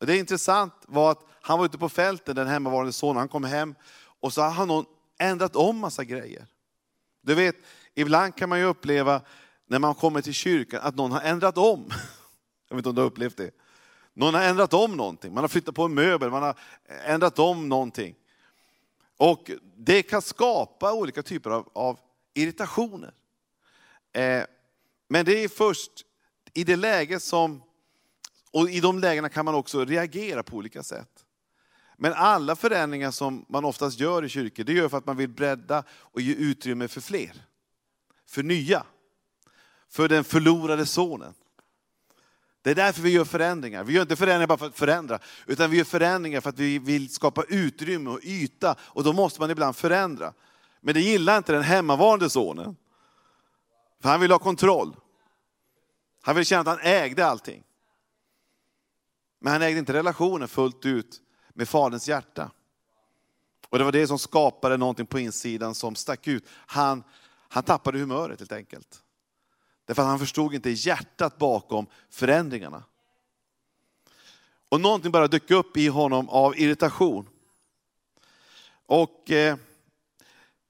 Och 0.00 0.06
det 0.06 0.16
intressant 0.16 0.74
var 0.86 1.10
att 1.10 1.24
han 1.40 1.58
var 1.58 1.66
ute 1.66 1.78
på 1.78 1.88
fälten, 1.88 2.36
den 2.36 2.48
hemmavarande 2.48 2.92
sonen, 2.92 3.16
han 3.16 3.28
kom 3.28 3.44
hem 3.44 3.74
och 4.20 4.32
så 4.32 4.42
har 4.42 4.66
någon 4.66 4.84
ändrat 5.18 5.56
om 5.56 5.78
massa 5.78 6.04
grejer. 6.04 6.46
Du 7.20 7.34
vet, 7.34 7.56
ibland 7.94 8.36
kan 8.36 8.48
man 8.48 8.58
ju 8.58 8.64
uppleva 8.64 9.22
när 9.66 9.78
man 9.78 9.94
kommer 9.94 10.20
till 10.20 10.34
kyrkan 10.34 10.80
att 10.82 10.96
någon 10.96 11.12
har 11.12 11.20
ändrat 11.20 11.58
om. 11.58 11.90
Jag 12.68 12.76
vet 12.76 12.80
inte 12.80 12.88
om 12.88 12.94
du 12.94 13.00
har 13.00 13.06
upplevt 13.06 13.36
det. 13.36 13.50
Någon 14.12 14.34
har 14.34 14.42
ändrat 14.42 14.74
om 14.74 14.96
någonting, 14.96 15.34
man 15.34 15.44
har 15.44 15.48
flyttat 15.48 15.74
på 15.74 15.84
en 15.84 15.94
möbel, 15.94 16.30
man 16.30 16.42
har 16.42 16.58
ändrat 17.06 17.38
om 17.38 17.68
någonting. 17.68 18.14
Och 19.16 19.50
det 19.76 20.02
kan 20.02 20.22
skapa 20.22 20.92
olika 20.92 21.22
typer 21.22 21.50
av, 21.50 21.70
av 21.72 21.98
irritationer. 22.34 23.14
Eh, 24.12 24.42
men 25.08 25.24
det 25.24 25.44
är 25.44 25.48
först 25.48 25.90
i 26.54 26.64
det 26.64 26.76
läget 26.76 27.22
som, 27.22 27.62
och 28.50 28.70
i 28.70 28.80
de 28.80 28.98
lägena 28.98 29.28
kan 29.28 29.44
man 29.44 29.54
också 29.54 29.84
reagera 29.84 30.42
på 30.42 30.56
olika 30.56 30.82
sätt. 30.82 31.24
Men 32.02 32.12
alla 32.12 32.56
förändringar 32.56 33.10
som 33.10 33.44
man 33.48 33.64
oftast 33.64 34.00
gör 34.00 34.24
i 34.24 34.28
kyrkor, 34.28 34.64
det 34.64 34.72
gör 34.72 34.88
för 34.88 34.98
att 34.98 35.06
man 35.06 35.16
vill 35.16 35.28
bredda 35.28 35.84
och 35.90 36.20
ge 36.20 36.34
utrymme 36.34 36.88
för 36.88 37.00
fler. 37.00 37.44
För 38.26 38.42
nya. 38.42 38.86
För 39.88 40.08
den 40.08 40.24
förlorade 40.24 40.86
sonen. 40.86 41.34
Det 42.62 42.70
är 42.70 42.74
därför 42.74 43.02
vi 43.02 43.10
gör 43.10 43.24
förändringar. 43.24 43.84
Vi 43.84 43.92
gör 43.92 44.02
inte 44.02 44.16
förändringar 44.16 44.46
bara 44.46 44.58
för 44.58 44.66
att 44.66 44.78
förändra, 44.78 45.18
utan 45.46 45.70
vi 45.70 45.76
gör 45.76 45.84
förändringar 45.84 46.40
för 46.40 46.50
att 46.50 46.58
vi 46.58 46.78
vill 46.78 47.12
skapa 47.12 47.44
utrymme 47.48 48.10
och 48.10 48.20
yta. 48.22 48.76
Och 48.80 49.04
då 49.04 49.12
måste 49.12 49.40
man 49.40 49.50
ibland 49.50 49.76
förändra. 49.76 50.32
Men 50.80 50.94
det 50.94 51.00
gillar 51.00 51.38
inte 51.38 51.52
den 51.52 51.62
hemmavarande 51.62 52.30
sonen. 52.30 52.76
För 54.02 54.08
han 54.08 54.20
vill 54.20 54.30
ha 54.30 54.38
kontroll. 54.38 54.96
Han 56.22 56.36
vill 56.36 56.44
känna 56.44 56.60
att 56.60 56.78
han 56.78 56.92
ägde 56.92 57.26
allting. 57.26 57.62
Men 59.40 59.52
han 59.52 59.62
ägde 59.62 59.78
inte 59.78 59.92
relationen 59.92 60.48
fullt 60.48 60.86
ut 60.86 61.22
med 61.54 61.68
faderns 61.68 62.08
hjärta. 62.08 62.50
Och 63.68 63.78
det 63.78 63.84
var 63.84 63.92
det 63.92 64.06
som 64.06 64.18
skapade 64.18 64.76
någonting 64.76 65.06
på 65.06 65.18
insidan 65.18 65.74
som 65.74 65.94
stack 65.94 66.28
ut. 66.28 66.44
Han, 66.50 67.04
han 67.48 67.62
tappade 67.62 67.98
humöret 67.98 68.38
helt 68.38 68.52
enkelt. 68.52 69.02
Därför 69.84 70.02
att 70.02 70.08
han 70.08 70.18
förstod 70.18 70.54
inte 70.54 70.70
hjärtat 70.70 71.38
bakom 71.38 71.86
förändringarna. 72.10 72.84
Och 74.68 74.80
någonting 74.80 75.12
bara 75.12 75.28
dök 75.28 75.50
upp 75.50 75.76
i 75.76 75.88
honom 75.88 76.28
av 76.28 76.58
irritation. 76.58 77.28
Och, 78.86 79.30
eh, 79.30 79.56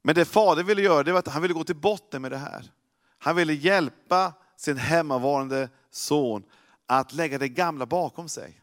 men 0.02 0.14
det 0.14 0.24
fadern 0.24 0.66
ville 0.66 0.82
göra, 0.82 1.02
det 1.02 1.12
var 1.12 1.18
att 1.18 1.28
han 1.28 1.42
ville 1.42 1.54
gå 1.54 1.64
till 1.64 1.76
botten 1.76 2.22
med 2.22 2.30
det 2.30 2.38
här. 2.38 2.70
Han 3.18 3.36
ville 3.36 3.52
hjälpa 3.52 4.32
sin 4.56 4.76
hemmavarande 4.76 5.68
son 5.90 6.42
att 6.86 7.12
lägga 7.12 7.38
det 7.38 7.48
gamla 7.48 7.86
bakom 7.86 8.28
sig. 8.28 8.60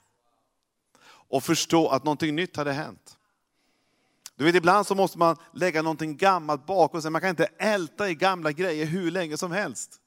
Och 1.29 1.43
förstå 1.43 1.88
att 1.88 2.03
någonting 2.03 2.36
nytt 2.36 2.55
hade 2.55 2.74
hänt. 2.74 3.17
Du 4.36 4.46
vet, 4.46 4.55
ibland 4.55 4.88
så 4.88 4.96
måste 4.96 5.17
man 5.17 5.38
lägga 5.53 5.81
någonting 5.81 6.17
gammalt 6.17 6.65
bakom 6.65 7.01
sig. 7.01 7.12
Man 7.12 7.22
kan 7.22 7.29
inte 7.29 7.50
älta 7.57 8.10
i 8.10 8.15
gamla 8.15 8.51
grejer 8.51 8.86
hur 8.86 9.12
länge 9.12 9.38
som 9.38 9.51
helst. 9.51 10.01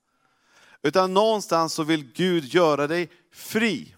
Utan 0.83 1.15
någonstans 1.15 1.75
så 1.75 1.83
vill 1.83 2.13
Gud 2.13 2.45
göra 2.45 2.87
dig 2.87 3.09
fri. 3.33 3.95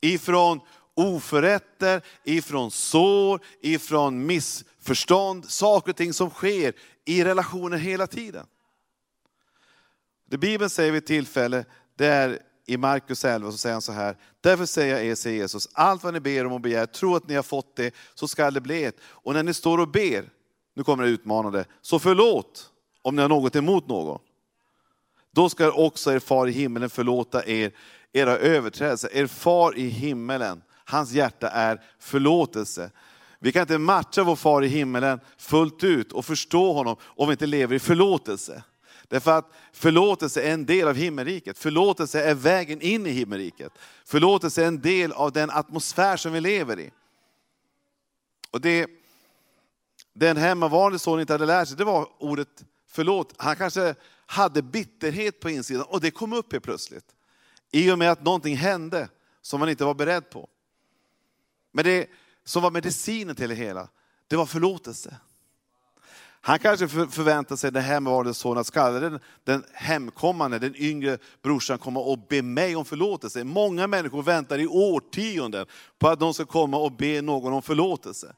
Ifrån 0.00 0.60
oförrätter, 0.94 2.02
ifrån 2.24 2.70
sår, 2.70 3.40
ifrån 3.60 4.26
missförstånd, 4.26 5.50
saker 5.50 5.90
och 5.90 5.96
ting 5.96 6.12
som 6.12 6.30
sker 6.30 6.74
i 7.04 7.24
relationer 7.24 7.76
hela 7.76 8.06
tiden. 8.06 8.46
Det 10.28 10.38
Bibeln 10.38 10.70
säger 10.70 10.92
vid 10.92 11.02
ett 11.02 11.06
tillfälle, 11.06 11.64
det 11.96 12.06
är 12.06 12.38
i 12.66 12.76
Markus 12.76 13.24
11 13.24 13.50
så 13.50 13.58
säger 13.58 13.72
han 13.72 13.82
så 13.82 13.92
här, 13.92 14.16
därför 14.40 14.66
säger 14.66 14.96
jag 14.96 15.06
er, 15.06 15.14
säger 15.14 15.36
Jesus, 15.36 15.68
allt 15.72 16.04
vad 16.04 16.14
ni 16.14 16.20
ber 16.20 16.46
om 16.46 16.52
och 16.52 16.60
begär, 16.60 16.86
tro 16.86 17.16
att 17.16 17.28
ni 17.28 17.34
har 17.34 17.42
fått 17.42 17.76
det, 17.76 17.94
så 18.14 18.28
skall 18.28 18.54
det 18.54 18.60
bli 18.60 18.84
ett. 18.84 18.96
Och 19.04 19.34
när 19.34 19.42
ni 19.42 19.54
står 19.54 19.78
och 19.78 19.88
ber, 19.88 20.30
nu 20.74 20.84
kommer 20.84 21.04
det 21.04 21.10
utmanande, 21.10 21.64
så 21.82 21.98
förlåt 21.98 22.70
om 23.02 23.16
ni 23.16 23.22
har 23.22 23.28
något 23.28 23.56
emot 23.56 23.88
någon. 23.88 24.18
Då 25.34 25.48
ska 25.48 25.72
också 25.72 26.12
er 26.12 26.18
far 26.18 26.46
i 26.46 26.50
himmelen 26.50 26.90
förlåta 26.90 27.46
er 27.46 27.72
era 28.12 28.36
överträdelser. 28.36 29.16
Er 29.16 29.26
far 29.26 29.76
i 29.76 29.88
himmelen, 29.88 30.62
hans 30.84 31.12
hjärta 31.12 31.48
är 31.48 31.80
förlåtelse. 31.98 32.90
Vi 33.38 33.52
kan 33.52 33.62
inte 33.62 33.78
matcha 33.78 34.24
vår 34.24 34.36
far 34.36 34.64
i 34.64 34.68
himmelen 34.68 35.20
fullt 35.38 35.84
ut 35.84 36.12
och 36.12 36.24
förstå 36.24 36.72
honom 36.72 36.96
om 37.02 37.28
vi 37.28 37.32
inte 37.32 37.46
lever 37.46 37.76
i 37.76 37.78
förlåtelse. 37.78 38.62
Därför 39.12 39.38
att 39.38 39.52
förlåtelse 39.72 40.42
är 40.42 40.52
en 40.52 40.66
del 40.66 40.88
av 40.88 40.94
himmelriket. 40.94 41.58
Förlåtelse 41.58 42.22
är 42.22 42.34
vägen 42.34 42.80
in 42.80 43.06
i 43.06 43.10
himmelriket. 43.10 43.72
Förlåtelse 44.04 44.62
är 44.62 44.66
en 44.66 44.80
del 44.80 45.12
av 45.12 45.32
den 45.32 45.50
atmosfär 45.50 46.16
som 46.16 46.32
vi 46.32 46.40
lever 46.40 46.80
i. 46.80 46.90
Och 48.50 48.60
det, 48.60 48.90
den 50.12 50.36
hemmavarande 50.36 50.98
sonen 50.98 51.20
inte 51.20 51.32
hade 51.32 51.46
lärt 51.46 51.68
sig, 51.68 51.76
det 51.76 51.84
var 51.84 52.08
ordet 52.18 52.64
förlåt. 52.88 53.34
Han 53.36 53.56
kanske 53.56 53.94
hade 54.26 54.62
bitterhet 54.62 55.40
på 55.40 55.50
insidan 55.50 55.86
och 55.88 56.00
det 56.00 56.10
kom 56.10 56.32
upp 56.32 56.52
helt 56.52 56.64
plötsligt. 56.64 57.14
I 57.70 57.90
och 57.90 57.98
med 57.98 58.12
att 58.12 58.24
någonting 58.24 58.56
hände 58.56 59.08
som 59.42 59.60
man 59.60 59.68
inte 59.68 59.84
var 59.84 59.94
beredd 59.94 60.30
på. 60.30 60.48
Men 61.72 61.84
det 61.84 62.06
som 62.44 62.62
var 62.62 62.70
medicinen 62.70 63.36
till 63.36 63.48
det 63.48 63.54
hela, 63.54 63.88
det 64.26 64.36
var 64.36 64.46
förlåtelse. 64.46 65.16
Han 66.44 66.58
kanske 66.58 66.88
förväntade 66.88 67.58
sig 67.58 67.72
den 67.72 67.82
hemmavarande 67.82 68.34
sonen 68.34 68.60
att 68.60 68.66
skall 68.66 69.00
den, 69.00 69.20
den 69.44 69.64
hemkommande, 69.72 70.58
den 70.58 70.76
yngre 70.76 71.18
brorsan 71.42 71.78
komma 71.78 72.00
och 72.00 72.18
be 72.28 72.42
mig 72.42 72.76
om 72.76 72.84
förlåtelse. 72.84 73.44
Många 73.44 73.86
människor 73.86 74.22
väntar 74.22 74.58
i 74.58 74.66
årtionden 74.66 75.66
på 75.98 76.08
att 76.08 76.20
de 76.20 76.34
ska 76.34 76.44
komma 76.44 76.76
och 76.76 76.92
be 76.92 77.22
någon 77.22 77.52
om 77.52 77.62
förlåtelse. 77.62 78.34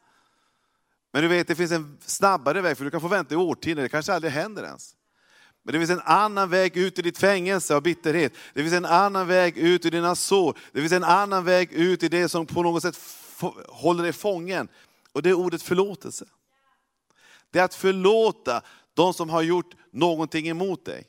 Men 1.12 1.22
du 1.22 1.28
vet, 1.28 1.48
det 1.48 1.54
finns 1.54 1.72
en 1.72 1.98
snabbare 2.00 2.60
väg, 2.60 2.76
för 2.76 2.84
du 2.84 2.90
kan 2.90 3.00
få 3.00 3.08
vänta 3.08 3.34
i 3.34 3.36
årtionden, 3.36 3.82
det 3.82 3.88
kanske 3.88 4.12
aldrig 4.12 4.32
händer 4.32 4.64
ens. 4.64 4.94
Men 5.62 5.72
det 5.72 5.78
finns 5.78 5.90
en 5.90 6.00
annan 6.04 6.50
väg 6.50 6.76
ut 6.76 6.98
ur 6.98 7.02
ditt 7.02 7.18
fängelse 7.18 7.74
av 7.74 7.82
bitterhet. 7.82 8.32
Det 8.54 8.62
finns 8.62 8.74
en 8.74 8.84
annan 8.84 9.26
väg 9.26 9.58
ut 9.58 9.86
ur 9.86 9.90
dina 9.90 10.14
sår. 10.14 10.58
Det 10.72 10.80
finns 10.80 10.92
en 10.92 11.04
annan 11.04 11.44
väg 11.44 11.72
ut 11.72 12.02
i 12.02 12.08
det 12.08 12.28
som 12.28 12.46
på 12.46 12.62
något 12.62 12.82
sätt 12.82 12.98
håller 13.68 14.02
dig 14.02 14.12
fången. 14.12 14.68
Och 15.12 15.22
det 15.22 15.30
är 15.30 15.34
ordet 15.34 15.62
förlåtelse. 15.62 16.24
Det 17.54 17.60
är 17.60 17.64
att 17.64 17.74
förlåta 17.74 18.62
de 18.94 19.14
som 19.14 19.30
har 19.30 19.42
gjort 19.42 19.74
någonting 19.90 20.48
emot 20.48 20.84
dig. 20.84 21.06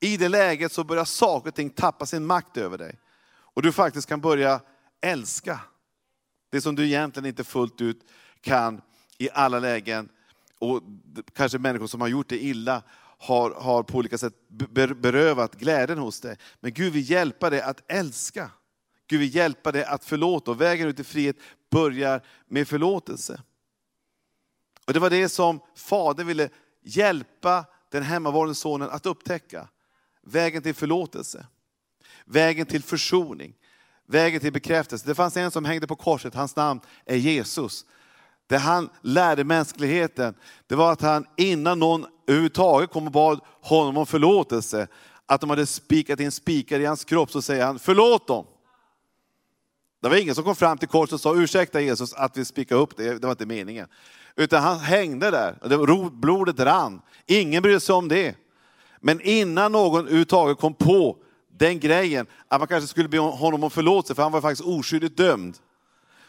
I 0.00 0.16
det 0.16 0.28
läget 0.28 0.72
så 0.72 0.84
börjar 0.84 1.04
saker 1.04 1.48
och 1.48 1.54
ting 1.54 1.70
tappa 1.70 2.06
sin 2.06 2.26
makt 2.26 2.56
över 2.56 2.78
dig. 2.78 2.98
Och 3.28 3.62
du 3.62 3.72
faktiskt 3.72 4.08
kan 4.08 4.20
börja 4.20 4.60
älska. 5.00 5.60
Det 6.50 6.60
som 6.60 6.74
du 6.74 6.86
egentligen 6.86 7.26
inte 7.26 7.44
fullt 7.44 7.80
ut 7.80 8.04
kan 8.40 8.80
i 9.18 9.28
alla 9.32 9.58
lägen. 9.58 10.08
Och 10.58 10.82
kanske 11.34 11.58
människor 11.58 11.86
som 11.86 12.00
har 12.00 12.08
gjort 12.08 12.28
det 12.28 12.44
illa 12.44 12.82
har, 13.18 13.50
har 13.50 13.82
på 13.82 13.98
olika 13.98 14.18
sätt 14.18 14.34
berövat 14.96 15.54
glädjen 15.54 15.98
hos 15.98 16.20
dig. 16.20 16.36
Men 16.60 16.72
Gud 16.72 16.92
vill 16.92 17.10
hjälpa 17.10 17.50
dig 17.50 17.60
att 17.60 17.92
älska. 17.92 18.50
Gud 19.06 19.20
vill 19.20 19.34
hjälpa 19.34 19.72
dig 19.72 19.84
att 19.84 20.04
förlåta. 20.04 20.50
Och 20.50 20.60
vägen 20.60 20.88
ut 20.88 21.00
i 21.00 21.04
frihet 21.04 21.36
börjar 21.70 22.22
med 22.48 22.68
förlåtelse. 22.68 23.40
Och 24.86 24.92
Det 24.92 24.98
var 24.98 25.10
det 25.10 25.28
som 25.28 25.60
Fadern 25.76 26.26
ville 26.26 26.48
hjälpa 26.82 27.64
den 27.90 28.02
hemmavarande 28.02 28.54
sonen 28.54 28.90
att 28.90 29.06
upptäcka. 29.06 29.68
Vägen 30.22 30.62
till 30.62 30.74
förlåtelse, 30.74 31.46
vägen 32.24 32.66
till 32.66 32.82
försoning, 32.82 33.54
vägen 34.06 34.40
till 34.40 34.52
bekräftelse. 34.52 35.08
Det 35.08 35.14
fanns 35.14 35.36
en 35.36 35.50
som 35.50 35.64
hängde 35.64 35.86
på 35.86 35.96
korset, 35.96 36.34
hans 36.34 36.56
namn 36.56 36.80
är 37.04 37.16
Jesus. 37.16 37.84
Det 38.46 38.58
han 38.58 38.90
lärde 39.00 39.44
mänskligheten, 39.44 40.34
det 40.66 40.74
var 40.74 40.92
att 40.92 41.00
han 41.00 41.26
innan 41.36 41.78
någon 41.78 42.06
överhuvudtaget 42.26 42.90
kom 42.90 43.06
och 43.06 43.12
bad 43.12 43.40
honom 43.60 43.96
om 43.96 44.06
förlåtelse, 44.06 44.88
att 45.26 45.40
de 45.40 45.50
hade 45.50 45.66
spikat 45.66 46.20
in 46.20 46.32
spikar 46.32 46.80
i 46.80 46.84
hans 46.84 47.04
kropp, 47.04 47.30
så 47.30 47.42
säger 47.42 47.66
han 47.66 47.78
förlåt 47.78 48.26
dem. 48.26 48.46
Det 50.02 50.08
var 50.08 50.16
ingen 50.16 50.34
som 50.34 50.44
kom 50.44 50.56
fram 50.56 50.78
till 50.78 50.88
korset 50.88 51.12
och 51.12 51.20
sa 51.20 51.34
ursäkta 51.34 51.80
Jesus 51.80 52.14
att 52.14 52.36
vi 52.36 52.44
spikade 52.44 52.80
upp 52.80 52.96
det, 52.96 53.18
det 53.18 53.26
var 53.26 53.30
inte 53.30 53.46
meningen. 53.46 53.88
Utan 54.36 54.62
han 54.62 54.78
hängde 54.78 55.30
där, 55.30 56.10
blodet 56.10 56.60
rann. 56.60 57.00
Ingen 57.26 57.62
brydde 57.62 57.80
sig 57.80 57.94
om 57.94 58.08
det. 58.08 58.36
Men 59.00 59.20
innan 59.20 59.72
någon 59.72 60.00
överhuvudtaget 60.00 60.58
kom 60.58 60.74
på 60.74 61.16
den 61.58 61.80
grejen, 61.80 62.26
att 62.48 62.60
man 62.60 62.68
kanske 62.68 62.88
skulle 62.88 63.08
be 63.08 63.18
honom 63.18 63.64
om 63.64 63.70
förlåtelse, 63.70 64.14
för 64.14 64.22
han 64.22 64.32
var 64.32 64.40
faktiskt 64.40 64.68
oskyldigt 64.68 65.16
dömd. 65.16 65.58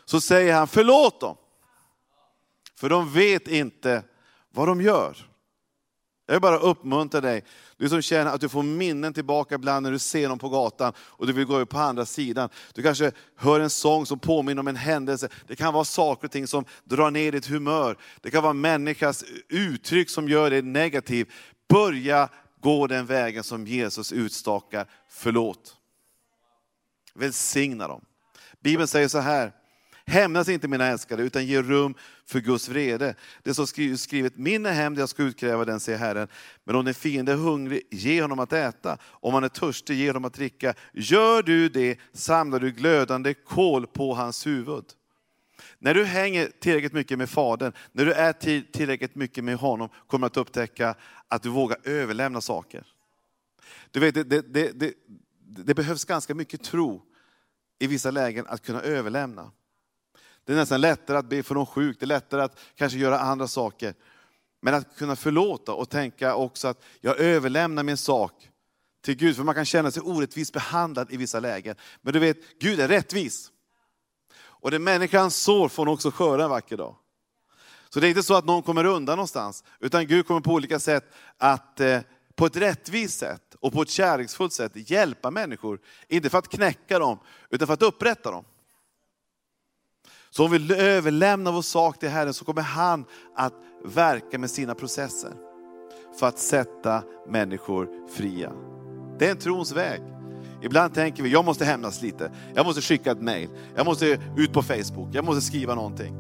Så 0.06 0.22
säger 0.22 0.54
han, 0.54 0.68
förlåt 0.68 1.22
dem. 1.22 1.36
För 2.76 2.90
de 2.90 3.14
vet 3.14 3.48
inte 3.48 4.04
vad 4.52 4.68
de 4.68 4.82
gör. 4.82 5.18
Jag 6.30 6.34
vill 6.34 6.42
bara 6.42 6.58
uppmuntra 6.58 7.22
dig, 7.22 7.44
du 7.78 7.90
som 7.90 8.02
känner 8.02 8.32
att 8.32 8.42
du 8.42 8.50
får 8.50 8.64
minnen 8.64 9.14
tillbaka 9.14 9.56
ibland 9.56 9.84
när 9.84 9.92
du 9.92 10.00
ser 10.00 10.30
någon 10.30 10.40
på 10.40 10.50
gatan 10.50 10.94
och 11.00 11.28
du 11.28 11.34
vill 11.34 11.46
gå 11.46 11.56
över 11.56 11.66
på 11.66 11.78
andra 11.80 12.06
sidan. 12.06 12.50
Du 12.74 12.84
kanske 12.84 13.12
hör 13.36 13.60
en 13.60 13.70
sång 13.70 14.06
som 14.06 14.20
påminner 14.20 14.60
om 14.60 14.68
en 14.68 14.76
händelse. 14.76 15.30
Det 15.48 15.56
kan 15.56 15.74
vara 15.74 15.84
saker 15.84 16.28
och 16.28 16.32
ting 16.32 16.48
som 16.48 16.66
drar 16.84 17.12
ner 17.12 17.32
ditt 17.32 17.46
humör. 17.46 17.98
Det 18.22 18.32
kan 18.32 18.44
vara 18.44 18.54
människas 18.54 19.24
uttryck 19.50 20.10
som 20.10 20.30
gör 20.30 20.50
dig 20.50 20.62
negativ. 20.62 21.32
Börja 21.70 22.30
gå 22.62 22.88
den 22.88 23.06
vägen 23.06 23.44
som 23.44 23.68
Jesus 23.68 24.12
utstakar. 24.12 24.90
Förlåt. 25.10 25.78
Välsigna 27.14 27.88
dem. 27.88 28.06
Bibeln 28.60 28.88
säger 28.88 29.08
så 29.08 29.20
här, 29.20 29.52
Hämnas 30.10 30.50
inte 30.50 30.68
mina 30.68 30.86
älskade, 30.86 31.24
utan 31.24 31.46
ge 31.46 31.62
rum 31.62 31.96
för 32.26 32.40
Guds 32.40 32.70
vrede. 32.70 33.16
Det 33.44 33.54
som 33.54 33.68
skrivet, 33.68 34.38
min 34.38 34.66
är 34.66 34.74
hämnd, 34.74 35.00
jag 35.00 35.10
ska 35.10 35.24
utkräva 35.24 35.66
den, 35.66 35.80
säger 35.80 35.98
Herren. 36.00 36.28
Men 36.64 36.76
om 36.76 36.86
din 36.86 36.94
fiende 36.94 37.32
är 37.32 37.36
hungrig, 37.36 37.82
ge 37.92 38.22
honom 38.22 38.40
att 38.40 38.54
äta. 38.54 38.98
Om 39.04 39.34
han 39.34 39.44
är 39.44 39.50
törstig, 39.50 39.98
ge 39.98 40.10
honom 40.10 40.26
att 40.26 40.34
dricka. 40.34 40.74
Gör 40.94 41.44
du 41.44 41.70
det, 41.70 42.00
samlar 42.14 42.60
du 42.60 42.72
glödande 42.72 43.34
kol 43.34 43.88
på 43.88 44.14
hans 44.14 44.48
huvud. 44.48 44.86
När 45.80 45.94
du 45.94 46.06
hänger 46.06 46.52
tillräckligt 46.60 46.94
mycket 46.94 47.18
med 47.18 47.30
Fadern, 47.30 47.74
när 47.92 48.06
du 48.06 48.14
är 48.14 48.34
tillräckligt 48.72 49.16
mycket 49.16 49.44
med 49.44 49.56
honom, 49.56 49.90
kommer 50.08 50.28
du 50.28 50.32
att 50.32 50.38
upptäcka 50.38 50.96
att 51.28 51.44
du 51.44 51.50
vågar 51.50 51.78
överlämna 51.84 52.42
saker. 52.42 52.86
Du 53.92 54.00
vet, 54.00 54.16
det, 54.16 54.24
det, 54.24 54.80
det, 54.80 54.94
det 55.40 55.74
behövs 55.74 56.06
ganska 56.06 56.36
mycket 56.36 56.64
tro 56.64 57.04
i 57.80 57.88
vissa 57.88 58.12
lägen 58.12 58.48
att 58.48 58.66
kunna 58.66 58.82
överlämna. 58.82 59.52
Det 60.48 60.54
är 60.54 60.58
nästan 60.58 60.82
lättare 60.82 61.18
att 61.18 61.30
be 61.30 61.44
för 61.44 61.56
någon 61.56 61.66
sjuk, 61.66 62.00
det 62.00 62.06
är 62.06 62.08
lättare 62.08 62.42
att 62.42 62.60
kanske 62.76 62.98
göra 62.98 63.20
andra 63.20 63.48
saker. 63.48 63.94
Men 64.62 64.74
att 64.74 64.98
kunna 64.98 65.16
förlåta 65.16 65.74
och 65.74 65.90
tänka 65.90 66.36
också 66.36 66.68
att 66.68 66.84
jag 67.02 67.20
överlämnar 67.20 67.84
min 67.84 67.98
sak 67.98 68.50
till 69.02 69.16
Gud. 69.16 69.36
För 69.36 69.44
man 69.44 69.56
kan 69.56 69.66
känna 69.66 69.92
sig 69.92 70.02
orättvist 70.02 70.54
behandlad 70.54 71.14
i 71.14 71.18
vissa 71.18 71.40
lägen. 71.40 71.76
Men 72.02 72.14
du 72.14 72.20
vet, 72.20 72.38
Gud 72.60 72.80
är 72.80 72.88
rättvis. 72.88 73.52
Och 74.38 74.72
det 74.72 74.80
människan 74.80 75.32
sår 75.32 75.70
får 75.70 75.86
hon 75.86 75.94
också 75.94 76.12
skörda 76.12 76.44
en 76.44 76.50
vacker 76.50 76.78
dag. 76.78 76.96
Så 77.90 78.00
det 78.00 78.08
är 78.08 78.10
inte 78.10 78.24
så 78.24 78.36
att 78.36 78.46
någon 78.46 78.64
kommer 78.64 78.86
undan 78.86 79.16
någonstans, 79.18 79.64
utan 79.80 80.08
Gud 80.08 80.28
kommer 80.28 80.42
på 80.42 80.52
olika 80.52 80.80
sätt 80.80 81.14
att 81.38 81.80
eh, 81.80 82.00
på 82.36 82.46
ett 82.46 82.58
rättvist 82.58 83.20
sätt 83.20 83.56
och 83.60 83.74
på 83.74 83.82
ett 83.82 83.90
kärleksfullt 83.90 84.54
sätt 84.54 84.72
hjälpa 84.90 85.32
människor. 85.32 85.80
Inte 86.08 86.30
för 86.30 86.38
att 86.38 86.50
knäcka 86.50 87.00
dem, 87.00 87.20
utan 87.50 87.68
för 87.68 87.74
att 87.74 87.82
upprätta 87.82 88.32
dem. 88.32 88.46
Så 90.30 90.46
om 90.46 90.52
vi 90.52 90.76
överlämnar 90.76 91.52
vår 91.52 91.62
sak 91.62 92.00
till 92.00 92.10
Herren 92.10 92.34
så 92.34 92.46
kommer 92.46 92.62
han 92.62 93.06
att 93.36 93.54
verka 93.86 94.40
med 94.40 94.50
sina 94.50 94.76
processer 94.76 95.32
för 96.20 96.28
att 96.28 96.40
sätta 96.40 97.04
människor 97.30 97.90
fria. 98.10 98.52
Det 99.20 99.28
är 99.28 99.32
en 99.32 99.38
trons 99.38 99.72
väg. 99.72 100.02
Ibland 100.62 100.94
tänker 100.94 101.24
vi, 101.24 101.30
jag 101.30 101.46
måste 101.46 101.66
hämnas 101.66 102.02
lite. 102.02 102.32
Jag 102.56 102.66
måste 102.66 102.82
skicka 102.82 103.12
ett 103.12 103.22
mail. 103.22 103.50
Jag 103.76 103.86
måste 103.86 104.20
ut 104.38 104.54
på 104.54 104.64
Facebook. 104.64 105.10
Jag 105.12 105.26
måste 105.26 105.42
skriva 105.42 105.76
någonting. 105.76 106.16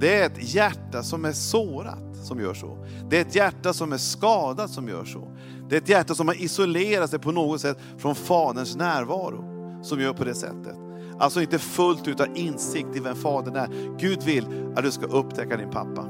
Det 0.00 0.20
är 0.20 0.26
ett 0.26 0.54
hjärta 0.54 1.02
som 1.02 1.24
är 1.24 1.32
sårat 1.32 2.16
som 2.26 2.40
gör 2.40 2.54
så. 2.54 2.86
Det 3.10 3.16
är 3.16 3.20
ett 3.20 3.34
hjärta 3.34 3.72
som 3.72 3.92
är 3.92 3.98
skadat 3.98 4.70
som 4.70 4.88
gör 4.88 5.04
så. 5.04 5.36
Det 5.68 5.76
är 5.76 5.80
ett 5.80 5.88
hjärta 5.88 6.14
som 6.14 6.28
har 6.28 6.42
isolerat 6.42 7.10
sig 7.10 7.18
på 7.18 7.32
något 7.32 7.60
sätt 7.60 7.78
från 7.98 8.14
Faderns 8.14 8.76
närvaro 8.76 9.44
som 9.84 10.00
gör 10.00 10.12
på 10.12 10.24
det 10.24 10.34
sättet. 10.34 10.89
Alltså 11.20 11.42
inte 11.42 11.58
fullt 11.58 12.08
ut 12.08 12.20
av 12.20 12.26
insikt 12.34 12.96
i 12.96 13.00
vem 13.00 13.16
Fadern 13.16 13.56
är. 13.56 13.68
Gud 13.98 14.22
vill 14.22 14.46
att 14.76 14.84
du 14.84 14.90
ska 14.90 15.06
upptäcka 15.06 15.56
din 15.56 15.70
pappa. 15.70 16.06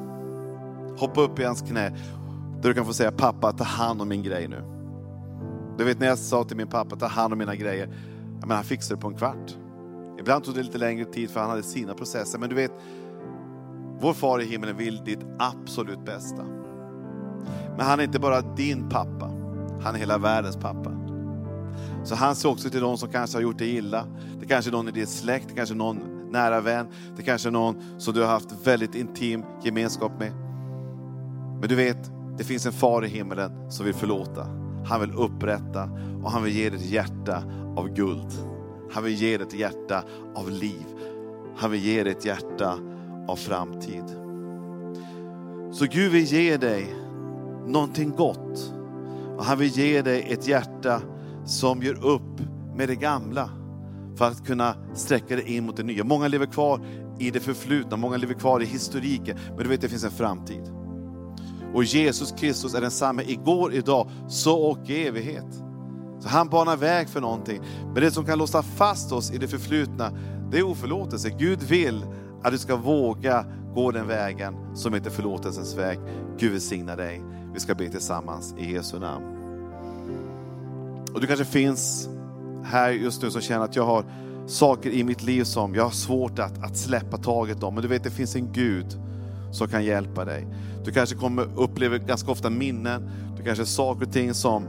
Hoppa 0.98 1.20
upp 1.20 1.38
i 1.38 1.44
hans 1.44 1.62
knä, 1.62 1.90
där 2.62 2.68
du 2.68 2.74
kan 2.74 2.86
få 2.86 2.92
säga 2.92 3.12
pappa, 3.12 3.52
ta 3.52 3.64
hand 3.64 4.02
om 4.02 4.08
min 4.08 4.22
grej 4.22 4.48
nu. 4.48 4.62
Du 5.78 5.84
vet 5.84 6.00
när 6.00 6.06
jag 6.06 6.18
sa 6.18 6.44
till 6.44 6.56
min 6.56 6.66
pappa, 6.66 6.96
ta 6.96 7.06
hand 7.06 7.32
om 7.32 7.38
mina 7.38 7.54
grejer. 7.54 7.88
Men 8.40 8.50
han 8.50 8.64
fixade 8.64 8.96
det 8.96 9.00
på 9.00 9.08
en 9.08 9.14
kvart. 9.14 9.56
Ibland 10.18 10.44
tog 10.44 10.54
det 10.54 10.62
lite 10.62 10.78
längre 10.78 11.04
tid 11.04 11.30
för 11.30 11.40
han 11.40 11.50
hade 11.50 11.62
sina 11.62 11.94
processer. 11.94 12.38
Men 12.38 12.48
du 12.48 12.54
vet, 12.54 12.72
vår 14.00 14.12
far 14.12 14.40
i 14.40 14.44
himlen 14.44 14.76
vill 14.76 15.04
ditt 15.04 15.26
absolut 15.38 16.04
bästa. 16.04 16.44
Men 17.76 17.86
han 17.86 18.00
är 18.00 18.04
inte 18.04 18.18
bara 18.18 18.40
din 18.40 18.88
pappa, 18.88 19.30
han 19.82 19.94
är 19.94 19.98
hela 19.98 20.18
världens 20.18 20.56
pappa. 20.56 20.92
Så 22.04 22.14
han 22.14 22.36
ser 22.36 22.48
också 22.48 22.70
till 22.70 22.80
de 22.80 22.98
som 22.98 23.08
kanske 23.08 23.36
har 23.36 23.42
gjort 23.42 23.58
dig 23.58 23.76
illa. 23.76 24.06
Det 24.50 24.54
kanske 24.54 24.70
är 24.70 24.72
någon 24.72 24.88
i 24.88 24.92
din 24.92 25.06
släkt, 25.06 25.48
det 25.48 25.54
kanske 25.54 25.74
är 25.74 25.76
någon 25.76 26.28
nära 26.30 26.60
vän, 26.60 26.86
det 27.16 27.22
kanske 27.22 27.48
är 27.48 27.52
någon 27.52 28.00
som 28.00 28.14
du 28.14 28.20
har 28.20 28.28
haft 28.28 28.66
väldigt 28.66 28.94
intim 28.94 29.44
gemenskap 29.64 30.12
med. 30.18 30.32
Men 31.60 31.68
du 31.68 31.74
vet, 31.74 32.10
det 32.38 32.44
finns 32.44 32.66
en 32.66 32.72
far 32.72 33.04
i 33.04 33.08
himmelen 33.08 33.70
som 33.70 33.86
vill 33.86 33.94
förlåta. 33.94 34.46
Han 34.86 35.00
vill 35.00 35.12
upprätta 35.12 35.88
och 36.22 36.30
han 36.30 36.42
vill 36.42 36.56
ge 36.56 36.70
dig 36.70 36.78
ett 36.78 36.90
hjärta 36.90 37.42
av 37.76 37.88
guld. 37.94 38.32
Han 38.92 39.04
vill 39.04 39.14
ge 39.14 39.38
dig 39.38 39.46
ett 39.46 39.54
hjärta 39.54 40.04
av 40.34 40.50
liv. 40.50 40.86
Han 41.56 41.70
vill 41.70 41.84
ge 41.84 42.02
dig 42.02 42.12
ett 42.12 42.24
hjärta 42.24 42.78
av 43.28 43.36
framtid. 43.36 44.04
Så 45.72 45.84
Gud 45.90 46.12
vill 46.12 46.24
ge 46.24 46.56
dig 46.56 46.94
någonting 47.66 48.10
gott. 48.10 48.74
Och 49.36 49.44
han 49.44 49.58
vill 49.58 49.68
ge 49.68 50.02
dig 50.02 50.26
ett 50.32 50.48
hjärta 50.48 51.00
som 51.44 51.82
gör 51.82 52.04
upp 52.04 52.40
med 52.76 52.88
det 52.88 52.96
gamla 52.96 53.50
för 54.16 54.24
att 54.24 54.46
kunna 54.46 54.74
sträcka 54.94 55.36
dig 55.36 55.56
in 55.56 55.66
mot 55.66 55.76
det 55.76 55.82
nya. 55.82 56.04
Många 56.04 56.28
lever 56.28 56.46
kvar 56.46 56.80
i 57.18 57.30
det 57.30 57.40
förflutna, 57.40 57.96
många 57.96 58.16
lever 58.16 58.34
kvar 58.34 58.62
i 58.62 58.64
historiken, 58.64 59.38
men 59.48 59.58
du 59.58 59.68
vet 59.68 59.80
det 59.80 59.88
finns 59.88 60.04
en 60.04 60.10
framtid. 60.10 60.72
Och 61.74 61.84
Jesus 61.84 62.32
Kristus 62.32 62.74
är 62.74 62.80
densamme 62.80 63.22
igår, 63.26 63.72
idag, 63.72 64.10
så 64.28 64.62
och 64.62 64.90
i 64.90 65.06
evighet. 65.06 65.62
Så 66.20 66.28
han 66.28 66.48
banar 66.48 66.76
väg 66.76 67.08
för 67.08 67.20
någonting. 67.20 67.60
Men 67.84 68.02
det 68.02 68.10
som 68.10 68.24
kan 68.24 68.38
låsa 68.38 68.62
fast 68.62 69.12
oss 69.12 69.30
i 69.30 69.38
det 69.38 69.48
förflutna, 69.48 70.12
det 70.50 70.58
är 70.58 70.62
oförlåtelse. 70.62 71.30
Gud 71.38 71.62
vill 71.62 72.04
att 72.42 72.52
du 72.52 72.58
ska 72.58 72.76
våga 72.76 73.44
gå 73.74 73.90
den 73.90 74.06
vägen 74.06 74.54
som 74.74 74.94
heter 74.94 75.10
förlåtelsens 75.10 75.76
väg. 75.76 75.98
Gud 76.38 76.52
välsigna 76.52 76.96
dig. 76.96 77.22
Vi 77.54 77.60
ska 77.60 77.74
be 77.74 77.88
tillsammans 77.88 78.54
i 78.58 78.72
Jesu 78.72 78.98
namn. 78.98 79.24
Och 81.14 81.20
du 81.20 81.26
kanske 81.26 81.44
finns 81.44 82.08
här 82.64 82.90
just 82.90 83.22
nu 83.22 83.30
som 83.30 83.40
känner 83.40 83.64
att 83.64 83.76
jag 83.76 83.86
har 83.86 84.04
saker 84.46 84.90
i 84.90 85.04
mitt 85.04 85.22
liv 85.22 85.44
som 85.44 85.74
jag 85.74 85.82
har 85.82 85.90
svårt 85.90 86.38
att, 86.38 86.64
att 86.64 86.76
släppa 86.76 87.16
taget 87.16 87.62
om. 87.62 87.74
Men 87.74 87.82
du 87.82 87.88
vet, 87.88 88.04
det 88.04 88.10
finns 88.10 88.36
en 88.36 88.52
Gud 88.52 88.86
som 89.52 89.68
kan 89.68 89.84
hjälpa 89.84 90.24
dig. 90.24 90.46
Du 90.84 90.90
kanske 90.90 91.16
kommer 91.16 91.48
uppleva 91.56 91.98
ganska 91.98 92.30
ofta 92.30 92.50
minnen, 92.50 93.10
du 93.36 93.44
kanske 93.44 93.62
har 93.62 93.66
saker 93.66 94.06
och 94.06 94.12
ting 94.12 94.34
som 94.34 94.62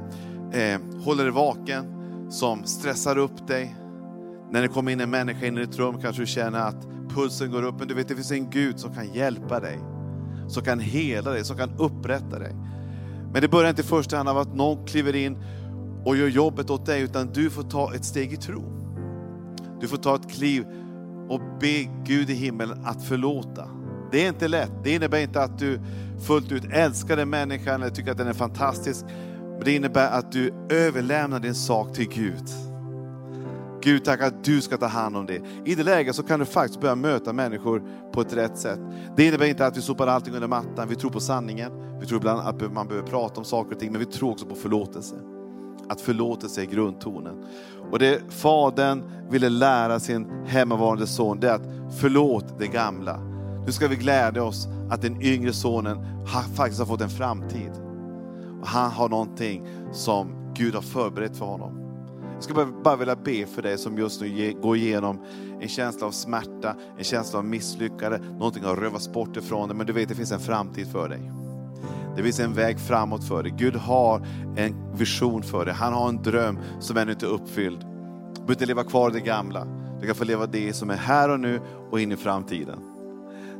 eh, 0.53 1.03
håller 1.03 1.23
dig 1.23 1.33
vaken, 1.33 1.85
som 2.29 2.63
stressar 2.63 3.17
upp 3.17 3.47
dig. 3.47 3.75
När 4.51 4.61
det 4.61 4.67
kommer 4.67 4.91
in 4.91 4.99
en 4.99 5.09
människa 5.09 5.45
in 5.45 5.57
i 5.57 5.65
ditt 5.65 5.79
rum 5.79 6.01
kanske 6.01 6.21
du 6.21 6.27
känner 6.27 6.59
att 6.59 6.87
pulsen 7.09 7.51
går 7.51 7.63
upp, 7.63 7.75
men 7.79 7.87
du 7.87 7.93
vet 7.93 8.07
det 8.07 8.15
finns 8.15 8.31
en 8.31 8.49
Gud 8.49 8.79
som 8.79 8.93
kan 8.93 9.13
hjälpa 9.13 9.59
dig. 9.59 9.79
Som 10.47 10.63
kan 10.63 10.79
hela 10.79 11.31
dig, 11.31 11.45
som 11.45 11.57
kan 11.57 11.71
upprätta 11.77 12.39
dig. 12.39 12.55
Men 13.33 13.41
det 13.41 13.47
börjar 13.47 13.69
inte 13.69 13.81
i 13.81 13.85
första 13.85 14.17
hand 14.17 14.29
av 14.29 14.37
att 14.37 14.55
någon 14.55 14.85
kliver 14.85 15.15
in 15.15 15.37
och 16.05 16.17
gör 16.17 16.27
jobbet 16.27 16.69
åt 16.69 16.85
dig, 16.85 17.01
utan 17.01 17.27
du 17.33 17.49
får 17.49 17.63
ta 17.63 17.95
ett 17.95 18.05
steg 18.05 18.33
i 18.33 18.37
tro. 18.37 18.63
Du 19.81 19.87
får 19.87 19.97
ta 19.97 20.15
ett 20.15 20.31
kliv 20.31 20.65
och 21.29 21.41
be 21.59 21.87
Gud 22.03 22.29
i 22.29 22.33
himmelen 22.33 22.85
att 22.85 23.03
förlåta. 23.03 23.69
Det 24.11 24.25
är 24.25 24.27
inte 24.27 24.47
lätt. 24.47 24.71
Det 24.83 24.95
innebär 24.95 25.19
inte 25.19 25.43
att 25.43 25.59
du 25.59 25.79
fullt 26.27 26.51
ut 26.51 26.63
älskar 26.71 27.17
den 27.17 27.29
människan 27.29 27.81
eller 27.81 27.89
tycker 27.93 28.11
att 28.11 28.17
den 28.17 28.27
är 28.27 28.33
fantastisk. 28.33 29.05
Men 29.39 29.61
det 29.65 29.75
innebär 29.75 30.11
att 30.11 30.31
du 30.31 30.53
överlämnar 30.69 31.39
din 31.39 31.55
sak 31.55 31.93
till 31.93 32.09
Gud. 32.09 32.49
Gud 33.83 34.05
tack 34.05 34.21
att 34.21 34.43
du 34.43 34.61
ska 34.61 34.77
ta 34.77 34.85
hand 34.85 35.17
om 35.17 35.25
det. 35.25 35.41
I 35.65 35.75
det 35.75 35.83
läget 35.83 36.15
så 36.15 36.23
kan 36.23 36.39
du 36.39 36.45
faktiskt 36.45 36.81
börja 36.81 36.95
möta 36.95 37.33
människor 37.33 37.83
på 38.13 38.21
ett 38.21 38.33
rätt 38.33 38.57
sätt. 38.57 38.79
Det 39.17 39.27
innebär 39.27 39.45
inte 39.45 39.65
att 39.65 39.77
vi 39.77 39.81
sopar 39.81 40.07
allting 40.07 40.33
under 40.33 40.47
mattan. 40.47 40.87
Vi 40.89 40.95
tror 40.95 41.11
på 41.11 41.19
sanningen. 41.19 41.99
Vi 41.99 42.05
tror 42.05 42.17
ibland 42.17 42.39
att 42.39 42.73
man 42.73 42.87
behöver 42.87 43.07
prata 43.07 43.39
om 43.39 43.45
saker 43.45 43.73
och 43.75 43.79
ting, 43.79 43.91
men 43.91 43.99
vi 43.99 44.05
tror 44.05 44.31
också 44.31 44.45
på 44.45 44.55
förlåtelse. 44.55 45.15
Att 45.91 46.01
förlåtelse 46.01 46.61
är 46.61 46.65
grundtonen. 46.65 47.45
Och 47.91 47.99
det 47.99 48.21
Fadern 48.29 49.03
ville 49.29 49.49
lära 49.49 49.99
sin 49.99 50.45
hemmavarande 50.45 51.07
son, 51.07 51.39
det 51.39 51.49
är 51.49 51.53
att 51.53 51.95
förlåt 51.99 52.59
det 52.59 52.67
gamla. 52.67 53.19
Nu 53.65 53.71
ska 53.71 53.87
vi 53.87 53.95
glädja 53.95 54.43
oss 54.43 54.67
att 54.89 55.01
den 55.01 55.21
yngre 55.21 55.53
sonen 55.53 55.97
faktiskt 56.55 56.79
har 56.79 56.85
fått 56.85 57.01
en 57.01 57.09
framtid. 57.09 57.71
Och 58.61 58.67
han 58.67 58.91
har 58.91 59.09
någonting 59.09 59.67
som 59.91 60.53
Gud 60.53 60.75
har 60.75 60.81
förberett 60.81 61.37
för 61.37 61.45
honom. 61.45 61.77
Jag 62.33 62.43
skulle 62.43 62.65
bara 62.83 62.95
vilja 62.95 63.15
be 63.15 63.45
för 63.45 63.61
dig 63.61 63.77
som 63.77 63.97
just 63.97 64.21
nu 64.21 64.57
går 64.61 64.77
igenom 64.77 65.19
en 65.61 65.67
känsla 65.67 66.07
av 66.07 66.11
smärta, 66.11 66.75
en 66.97 67.03
känsla 67.03 67.39
av 67.39 67.45
misslyckande, 67.45 68.17
någonting 68.17 68.63
har 68.63 68.75
rövats 68.75 69.13
bort 69.13 69.37
ifrån 69.37 69.67
dig, 69.67 69.77
men 69.77 69.87
du 69.87 69.93
vet 69.93 70.09
det 70.09 70.15
finns 70.15 70.31
en 70.31 70.39
framtid 70.39 70.87
för 70.91 71.09
dig. 71.09 71.31
Det 72.15 72.23
finns 72.23 72.39
en 72.39 72.53
väg 72.53 72.79
framåt 72.79 73.23
för 73.23 73.43
dig. 73.43 73.53
Gud 73.57 73.75
har 73.75 74.25
en 74.55 74.93
vision 74.93 75.43
för 75.43 75.65
dig. 75.65 75.73
Han 75.73 75.93
har 75.93 76.09
en 76.09 76.21
dröm 76.21 76.59
som 76.79 76.97
ännu 76.97 77.11
inte 77.11 77.25
är 77.25 77.29
uppfylld. 77.29 77.79
Du 77.79 78.33
behöver 78.33 78.53
inte 78.53 78.65
leva 78.65 78.83
kvar 78.83 79.09
i 79.09 79.13
det 79.13 79.19
gamla. 79.19 79.67
Du 79.99 80.07
kan 80.07 80.15
få 80.15 80.23
leva 80.23 80.45
det 80.45 80.73
som 80.73 80.89
är 80.89 80.97
här 80.97 81.29
och 81.29 81.39
nu 81.39 81.61
och 81.91 81.99
in 81.99 82.11
i 82.11 82.15
framtiden. 82.15 82.79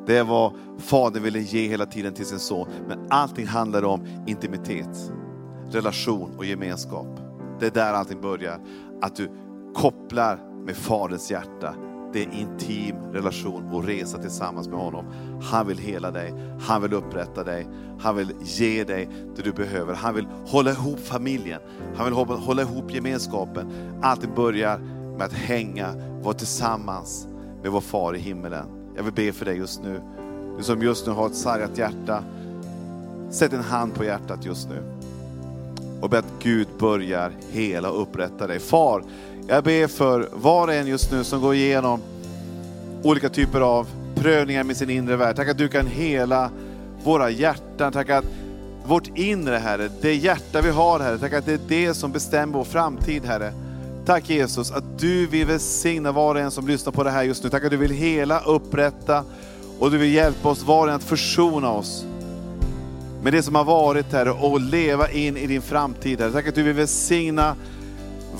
Det 0.08 0.18
är 0.18 0.24
vad 0.24 0.54
Fadern 0.80 1.24
ville 1.24 1.40
ge 1.40 1.68
hela 1.68 1.86
tiden 1.86 2.14
till 2.14 2.26
sin 2.26 2.40
son. 2.40 2.68
Men 2.88 3.08
allting 3.10 3.48
handlar 3.48 3.84
om 3.84 4.08
intimitet, 4.28 5.12
relation 5.72 6.36
och 6.38 6.46
gemenskap. 6.46 7.08
Det 7.60 7.66
är 7.66 7.72
där 7.72 7.94
allting 7.94 8.22
börjar. 8.22 8.60
Att 9.02 9.16
du 9.16 9.32
kopplar 9.76 10.40
med 10.66 10.76
Faderns 10.76 11.32
hjärta. 11.32 11.76
Det 12.14 12.22
är 12.22 12.34
intim 12.34 12.96
relation 13.14 13.70
och 13.72 13.84
resa 13.84 14.18
tillsammans 14.18 14.68
med 14.68 14.80
honom. 14.80 15.06
Han 15.42 15.68
vill 15.68 15.78
hela 15.78 16.12
dig, 16.12 16.34
han 16.60 16.82
vill 16.82 16.94
upprätta 16.94 17.44
dig, 17.44 17.68
han 18.00 18.16
vill 18.16 18.34
ge 18.42 18.84
dig 18.84 19.10
det 19.36 19.42
du 19.42 19.52
behöver. 19.52 19.94
Han 19.94 20.16
vill 20.16 20.28
hålla 20.46 20.72
ihop 20.72 21.00
familjen, 21.00 21.62
han 21.96 22.06
vill 22.06 22.14
hålla 22.14 22.62
ihop 22.62 22.94
gemenskapen. 22.94 23.72
Allt 24.02 24.36
börjar 24.36 24.78
med 25.18 25.22
att 25.22 25.34
hänga, 25.34 25.94
vara 26.22 26.34
tillsammans 26.34 27.28
med 27.62 27.72
vår 27.72 27.82
far 27.82 28.16
i 28.16 28.20
himmelen. 28.20 28.66
Jag 28.96 29.04
vill 29.04 29.14
be 29.14 29.32
för 29.32 29.46
dig 29.46 29.58
just 29.58 29.84
nu. 29.84 30.02
Du 30.58 30.64
som 30.64 30.82
just 30.82 31.08
nu 31.08 31.14
har 31.14 31.28
ett 31.28 31.36
sargat 31.36 31.78
hjärta, 31.78 32.24
sätt 33.30 33.54
en 33.54 33.64
hand 33.64 33.94
på 33.94 34.04
hjärtat 34.04 34.46
just 34.46 34.70
nu. 34.70 35.01
Och 36.02 36.10
be 36.10 36.18
att 36.18 36.34
Gud 36.40 36.68
börjar 36.80 37.32
hela 37.52 37.92
och 37.92 38.02
upprätta 38.02 38.48
dig. 38.48 38.60
Far, 38.60 39.04
jag 39.48 39.64
ber 39.64 39.88
för 39.88 40.30
var 40.34 40.68
och 40.68 40.74
en 40.74 40.88
just 40.88 41.12
nu 41.12 41.24
som 41.24 41.42
går 41.42 41.56
igenom 41.56 42.02
olika 43.04 43.30
typer 43.30 43.62
av 43.62 43.88
prövningar 44.16 44.64
med 44.64 44.78
sin 44.78 44.90
inre 44.90 45.16
värld. 45.16 45.36
Tack 45.36 45.50
att 45.50 45.58
du 45.58 45.68
kan 45.68 45.88
hela 45.88 46.52
våra 47.04 47.30
hjärtan. 47.30 47.92
Tack 47.92 48.10
att 48.10 48.26
vårt 48.86 49.18
inre, 49.18 49.56
Herre, 49.56 49.90
det 50.02 50.16
hjärta 50.16 50.62
vi 50.62 50.70
har, 50.70 51.00
Herre, 51.00 51.18
tack 51.18 51.34
att 51.34 51.46
det 51.46 51.54
är 51.54 51.60
det 51.68 51.94
som 51.94 52.12
bestämmer 52.12 52.58
vår 52.58 52.64
framtid, 52.64 53.26
Herre. 53.26 53.54
Tack 54.06 54.30
Jesus 54.30 54.72
att 54.72 55.00
du 55.00 55.28
vill 55.28 55.48
välsigna 55.48 56.12
var 56.12 56.36
och 56.36 56.42
en 56.42 56.52
som 56.52 56.68
lyssnar 56.68 56.92
på 56.92 57.04
det 57.04 57.10
här 57.10 57.24
just 57.24 57.44
nu. 57.44 57.50
Tack 57.50 57.64
att 57.64 57.72
du 57.72 57.78
vill 57.78 57.92
hela, 57.92 58.40
upprätta 58.40 59.24
och 59.80 59.92
du 59.92 59.98
vill 59.98 60.14
hjälpa 60.14 60.50
oss 60.50 60.64
var 60.64 60.84
och 60.84 60.90
en 60.90 60.96
att 60.96 61.04
försona 61.04 61.72
oss 61.72 62.06
med 63.24 63.34
det 63.34 63.44
som 63.44 63.56
har 63.56 63.64
varit 63.64 64.14
Herre 64.14 64.32
och 64.32 64.62
leva 64.62 65.10
in 65.10 65.38
i 65.38 65.48
din 65.48 65.62
framtid 65.62 66.20
Herre. 66.22 66.32
Tack 66.32 66.48
att 66.48 66.56
du 66.56 66.64
vill 66.64 66.74
välsigna 66.74 67.56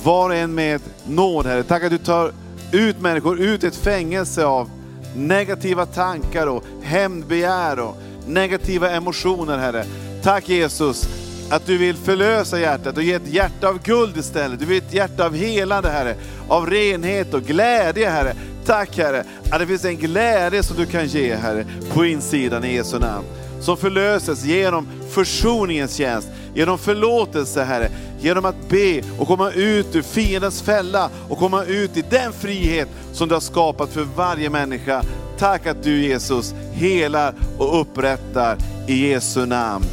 var 0.04 0.30
och 0.30 0.36
en 0.36 0.54
med 0.54 0.80
nåd 1.06 1.46
Herre. 1.46 1.62
Tack 1.62 1.82
att 1.82 1.90
du 1.90 1.98
tar 1.98 2.32
ut 2.72 3.00
människor 3.00 3.40
ut 3.40 3.64
ett 3.64 3.76
fängelse 3.76 4.44
av 4.44 4.70
negativa 5.16 5.86
tankar 5.86 6.46
och 6.46 6.64
hämndbegär 6.82 7.78
och 7.78 7.96
negativa 8.26 8.90
emotioner 8.90 9.58
Herre. 9.58 9.84
Tack 10.22 10.48
Jesus 10.48 11.08
att 11.50 11.66
du 11.66 11.78
vill 11.78 11.96
förlösa 11.96 12.60
hjärtat 12.60 12.96
och 12.96 13.02
ge 13.02 13.12
ett 13.12 13.28
hjärta 13.28 13.68
av 13.68 13.82
guld 13.82 14.16
istället. 14.16 14.60
Du 14.60 14.66
vill 14.66 14.78
ett 14.78 14.94
hjärta 14.94 15.26
av 15.26 15.34
helande 15.34 15.90
Herre, 15.90 16.14
av 16.48 16.66
renhet 16.70 17.34
och 17.34 17.42
glädje 17.42 18.10
Herre. 18.10 18.34
Tack 18.66 18.98
Herre, 18.98 19.24
att 19.50 19.58
det 19.58 19.66
finns 19.66 19.84
en 19.84 19.96
glädje 19.96 20.62
som 20.62 20.76
du 20.76 20.86
kan 20.86 21.06
ge 21.06 21.34
Herre 21.34 21.66
på 21.92 22.04
insidan 22.04 22.64
i 22.64 22.74
Jesu 22.74 22.98
namn. 22.98 23.26
Som 23.62 23.76
förlöses 23.76 24.44
genom 24.44 24.88
försoningens 25.10 25.94
tjänst, 25.94 26.28
genom 26.54 26.78
förlåtelse 26.78 27.64
Herre, 27.64 27.90
genom 28.20 28.44
att 28.44 28.68
be 28.68 29.02
och 29.18 29.26
komma 29.26 29.50
ut 29.50 29.96
ur 29.96 30.02
fiendens 30.02 30.62
fälla 30.62 31.10
och 31.28 31.38
komma 31.38 31.64
ut 31.64 31.96
i 31.96 32.04
den 32.10 32.32
frihet 32.32 32.88
som 33.12 33.28
du 33.28 33.34
har 33.34 33.40
skapat 33.40 33.90
för 33.90 34.06
varje 34.16 34.50
människa. 34.50 35.02
Tack 35.38 35.66
att 35.66 35.82
du 35.82 36.02
Jesus 36.02 36.54
helar 36.72 37.34
och 37.58 37.80
upprättar 37.80 38.56
i 38.88 39.08
Jesu 39.08 39.46
namn. 39.46 39.84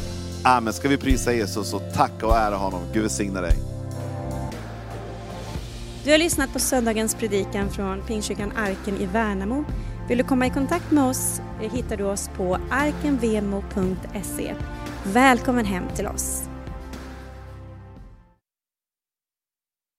Amen. 0.42 0.72
Ska 0.72 0.88
vi 0.88 0.96
prisa 0.96 1.32
Jesus 1.32 1.74
och 1.74 1.82
tacka 1.94 2.26
och 2.26 2.36
ära 2.36 2.56
honom. 2.56 2.80
Gud 2.92 3.02
välsigna 3.02 3.40
dig. 3.40 3.56
Du 6.04 6.10
har 6.10 6.18
lyssnat 6.18 6.52
på 6.52 6.58
söndagens 6.58 7.14
predikan 7.14 7.70
från 7.70 8.02
Pingstkyrkan 8.02 8.52
Arken 8.56 8.96
i 9.00 9.06
Värnamo. 9.06 9.64
Vill 10.10 10.18
du 10.18 10.24
komma 10.24 10.46
i 10.46 10.50
kontakt 10.50 10.90
med 10.90 11.04
oss 11.04 11.40
eh, 11.62 11.72
hittar 11.72 11.96
du 11.96 12.04
oss 12.04 12.30
på 12.36 12.58
arkenvemo.se. 12.70 14.54
Välkommen 15.04 15.64
hem 15.64 15.84
till 15.96 16.06
oss. 16.06 16.49